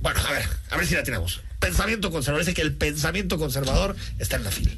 [0.00, 1.40] bueno, a ver, a ver si la tenemos.
[1.60, 2.44] Pensamiento conservador.
[2.44, 4.72] Dice que el pensamiento conservador está en la fila.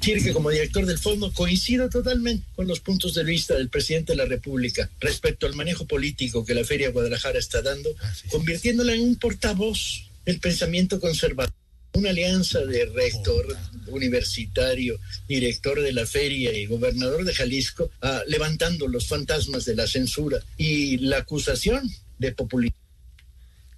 [0.00, 4.18] que como director del fondo coincido totalmente con los puntos de vista del presidente de
[4.18, 7.90] la República respecto al manejo político que la Feria Guadalajara está dando,
[8.30, 11.52] convirtiéndola en un portavoz del pensamiento conservador.
[11.94, 18.88] Una alianza de rector universitario, director de la feria y gobernador de Jalisco, ah, levantando
[18.88, 21.88] los fantasmas de la censura y la acusación
[22.18, 22.78] de populismo.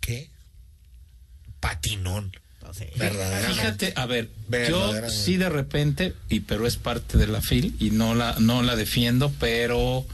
[0.01, 0.31] ¿Qué?
[1.61, 2.33] Patinón.
[2.73, 4.29] Fíjate, a ver,
[4.69, 8.63] yo sí de repente, y pero es parte de la FIL y no la, no
[8.63, 10.05] la defiendo, pero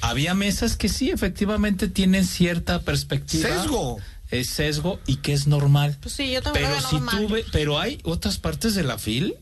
[0.00, 3.48] había mesas que sí, efectivamente tienen cierta perspectiva.
[3.48, 4.00] Sesgo.
[4.32, 5.96] Es sesgo y que es normal.
[6.00, 7.26] Pues sí, yo también Pero lo veo si normal.
[7.26, 9.34] tuve, pero hay otras partes de la FIL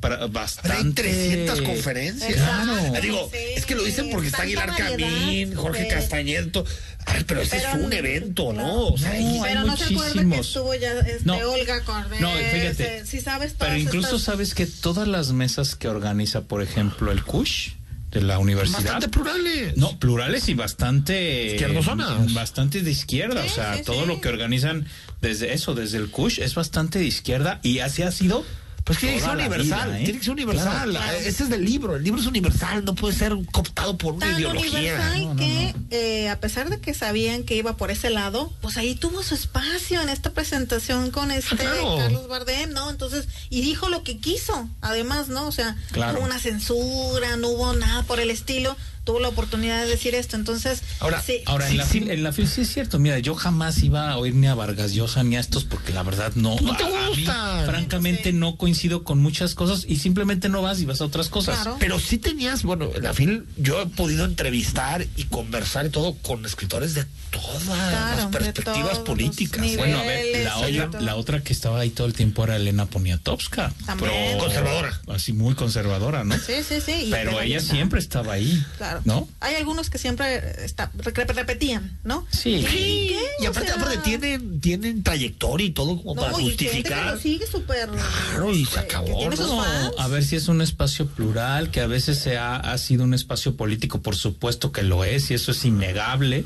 [0.00, 1.02] para Hay bastante.
[1.02, 2.30] 300 conferencias.
[2.30, 2.72] Exacto.
[2.94, 5.88] Ah, Digo, Sí, es que lo dicen porque está Aguilar Camín, Jorge sí.
[5.88, 6.64] Castañeto.
[7.06, 8.68] Ay, pero ese Pero es un evento, claro.
[8.68, 8.86] ¿no?
[8.88, 11.36] O sea, No, hay Pero no se acuerda que estuvo ya este, No.
[11.38, 12.20] Olga Cordés.
[12.20, 12.98] No, fíjate.
[12.98, 16.62] eh, Si sabes todas Pero incluso estas- sabes que todas las mesas que organiza, por
[16.62, 17.74] ejemplo, el CUSH
[18.10, 18.80] de la universidad.
[18.80, 19.76] bastante plurales.
[19.76, 21.52] No, plurales y bastante.
[21.52, 22.32] Izquierdozonas.
[22.34, 23.42] Bastante de izquierda.
[23.42, 24.06] Sí, o sea, sí, todo sí.
[24.06, 24.86] lo que organizan
[25.20, 28.44] desde eso, desde el CUSH, es bastante de izquierda y así ha sido.
[28.86, 30.04] Pues tiene que ser universal, vida, ¿eh?
[30.04, 30.90] tiene que ser universal.
[30.90, 31.06] Claro.
[31.10, 34.26] Ah, Ese es del libro, el libro es universal, no puede ser cooptado por una
[34.26, 34.78] tan ideología.
[34.78, 38.52] universal No, no, que eh, a pesar de que sabían que iba por ese lado,
[38.60, 41.96] pues ahí tuvo su espacio en esta presentación con este Claro.
[41.98, 42.88] Carlos Bardem, ¿no?
[42.88, 45.48] Entonces, y dijo lo que quiso, además, ¿no?
[45.48, 46.12] O sea, Claro.
[46.12, 48.76] no hubo una censura, no hubo nada por el estilo.
[49.06, 50.36] Tuvo la oportunidad de decir esto.
[50.36, 52.98] Entonces, ahora, sí, ahora en, la fil, en la fil sí es cierto.
[52.98, 56.02] Mira, yo jamás iba a oír ni a Vargas Llosa ni a estos porque la
[56.02, 56.56] verdad no.
[56.60, 57.62] No te gusta.
[57.64, 61.54] francamente, no coincido con muchas cosas y simplemente no vas y vas a otras cosas.
[61.60, 61.76] Claro.
[61.78, 66.14] Pero sí tenías, bueno, en la FIL yo he podido entrevistar y conversar y todo
[66.22, 69.60] con escritores de todas Claro, las perspectivas políticas.
[69.60, 69.78] niveles.
[69.78, 70.66] Bueno, a ver, la
[70.98, 71.04] sí.
[71.04, 73.72] la otra que estaba ahí todo el tiempo era Elena Poniatowska.
[73.86, 74.10] También.
[74.10, 75.00] Pero- Conservadora.
[75.08, 76.34] Así muy conservadora, ¿no?
[76.38, 77.08] Sí, sí, sí.
[77.10, 78.64] Pero ella siempre estaba ahí.
[78.78, 78.95] Claro.
[79.04, 79.28] ¿No?
[79.40, 82.26] Hay algunos que siempre está, rep- repetían, ¿no?
[82.30, 82.64] Sí.
[82.68, 83.20] Sí, ¿Qué?
[83.40, 87.14] y O aparte, sea, aparte tienen, tienen trayectoria y todo como para no, justificar.
[87.14, 87.88] lo sigue súper.
[87.90, 89.62] Claro, y se que acabó, tiene sus ¿no?
[89.62, 89.90] fans.
[89.98, 93.14] A ver si es un espacio plural, que a veces se ha, ha sido un
[93.14, 96.44] espacio político, por supuesto que lo es, y eso es innegable.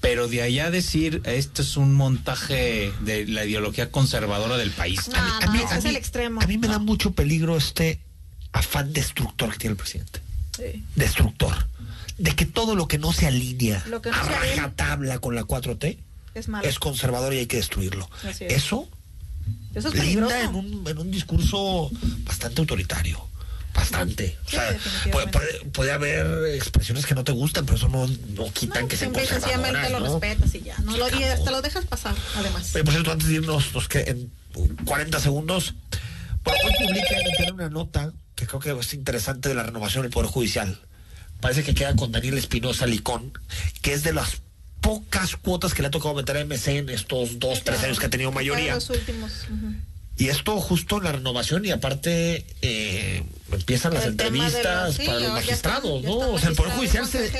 [0.00, 5.08] Pero de allá a decir, esto es un montaje de la ideología conservadora del país.
[5.08, 6.42] No, A no, mí- ese a es mí- el extremo.
[6.42, 8.00] A mí me da mucho peligro este
[8.52, 10.20] afán destructor que tiene el presidente.
[10.56, 10.84] Sí.
[10.94, 11.54] Destructor.
[12.18, 14.56] De que todo lo que no se alinea Lo que no a se alinea.
[14.56, 15.98] rajatabla con la 4T
[16.34, 16.66] Es malo.
[16.68, 18.08] es conservador y hay que destruirlo.
[18.28, 18.40] Es.
[18.42, 18.88] Eso
[19.74, 21.90] Eso es linda en un, en un discurso
[22.24, 23.26] bastante autoritario.
[23.74, 24.38] Bastante.
[24.46, 25.10] O Sí, sea, definitivamente.
[25.10, 25.26] puede,
[25.58, 28.96] puede- puede haber expresiones que no te gustan, pero eso no, no quitan No, que
[28.96, 30.06] sean conservadoras, lo ¿no?
[30.20, 30.78] respetas y ya.
[30.78, 32.68] No lo te lo dejas pasar, además.
[32.70, 34.30] Por cierto, antes de irnos, nos que en
[34.84, 35.74] 40 segundos,
[36.44, 40.12] bueno, hoy publica tiene una nota que creo que es interesante de la renovación del
[40.12, 40.78] Poder Judicial.
[41.44, 43.30] Parece que queda con Daniel Espinosa Licón,
[43.82, 44.38] que es de las
[44.80, 48.06] pocas cuotas que le ha tocado meter a MC en estos dos, tres años que
[48.06, 48.74] ha tenido mayoría.
[48.76, 49.30] Los últimos.
[49.52, 49.74] ujú.
[50.16, 53.22] Y esto justo en la renovación y aparte eh,
[53.52, 56.16] empiezan las entrevistas los- sí, para los magistrados, ¿no?
[56.16, 57.30] O sea, el Poder Judicial se...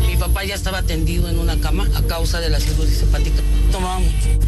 [0.08, 3.44] Mi papá ya estaba tendido en una cama a causa de la cirrosis hepática.
[3.72, 4.40] Tomaba mucho.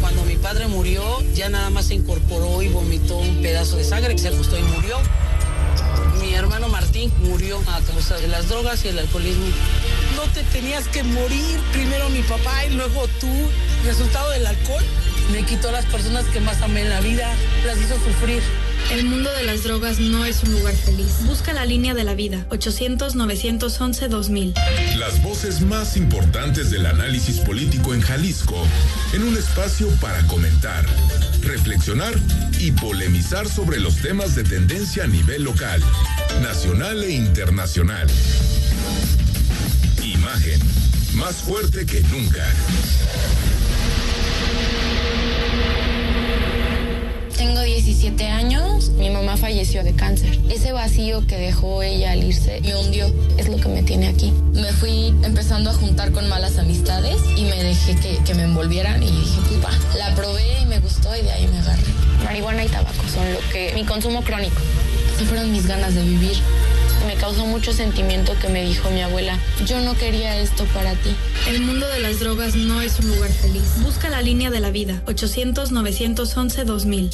[0.00, 1.02] Cuando mi padre murió,
[1.34, 4.98] ya nada más se incorporó y vomitó un pedazo de sangre, se acostó y murió.
[6.20, 9.46] Mi hermano Martín murió a causa de las drogas y el alcoholismo.
[10.16, 13.28] No te tenías que morir, primero mi papá y luego tú.
[13.84, 14.84] Resultado del alcohol
[15.32, 17.32] me quitó a las personas que más amé en la vida,
[17.66, 18.42] las hizo sufrir.
[18.90, 21.18] El mundo de las drogas no es un lugar feliz.
[21.24, 22.44] Busca la línea de la vida.
[22.50, 24.54] 800-911-2000.
[24.98, 28.66] Las voces más importantes del análisis político en Jalisco
[29.12, 30.84] en un espacio para comentar,
[31.42, 32.14] reflexionar
[32.58, 35.82] y polemizar sobre los temas de tendencia a nivel local,
[36.42, 38.08] nacional e internacional.
[40.02, 40.60] Imagen,
[41.14, 42.44] más fuerte que nunca.
[47.40, 50.38] Tengo 17 años, mi mamá falleció de cáncer.
[50.50, 54.30] Ese vacío que dejó ella al irse me hundió, es lo que me tiene aquí.
[54.52, 59.02] Me fui empezando a juntar con malas amistades y me dejé que, que me envolvieran
[59.02, 59.70] y dije, pues va.
[59.96, 61.82] La probé y me gustó y de ahí me agarré.
[62.24, 63.72] Marihuana y tabaco son lo que...
[63.74, 64.60] mi consumo crónico.
[65.16, 66.36] Se fueron mis ganas de vivir.
[67.20, 71.14] Causó mucho sentimiento que me dijo mi abuela, yo no quería esto para ti.
[71.46, 73.74] El mundo de las drogas no es un lugar feliz.
[73.82, 75.02] Busca la línea de la vida.
[75.04, 77.10] 800-911-2000.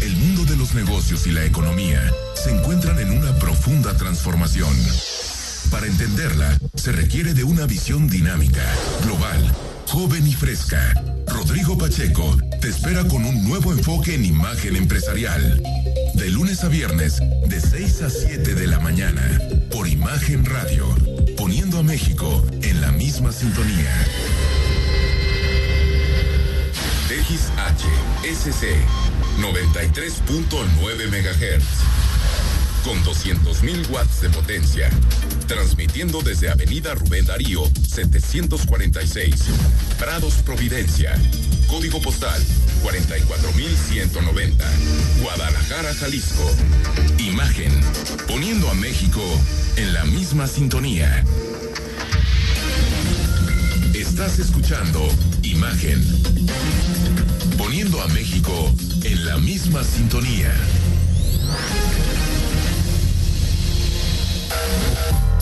[0.00, 4.74] El mundo de los negocios y la economía se encuentran en una profunda transformación.
[5.70, 8.64] Para entenderla, se requiere de una visión dinámica,
[9.02, 9.54] global,
[9.86, 10.94] joven y fresca.
[11.26, 15.62] Rodrigo Pacheco te espera con un nuevo enfoque en imagen empresarial.
[16.14, 19.38] De lunes a viernes, de 6 a 7 de la mañana,
[19.70, 20.94] por Imagen Radio
[21.36, 23.92] poniendo a México en la misma sintonía.
[27.08, 28.64] XHSC
[29.40, 32.13] 93.9 MHz
[32.84, 34.90] con 200.000 watts de potencia,
[35.48, 39.34] transmitiendo desde Avenida Rubén Darío 746,
[39.98, 41.18] Prados Providencia,
[41.66, 42.40] código postal
[42.82, 44.64] 44190,
[45.22, 46.54] Guadalajara, Jalisco.
[47.18, 47.72] Imagen,
[48.28, 49.22] poniendo a México
[49.76, 51.24] en la misma sintonía.
[53.94, 55.08] Estás escuchando
[55.42, 56.04] Imagen,
[57.56, 58.74] poniendo a México
[59.04, 60.52] en la misma sintonía.
[64.66, 65.33] we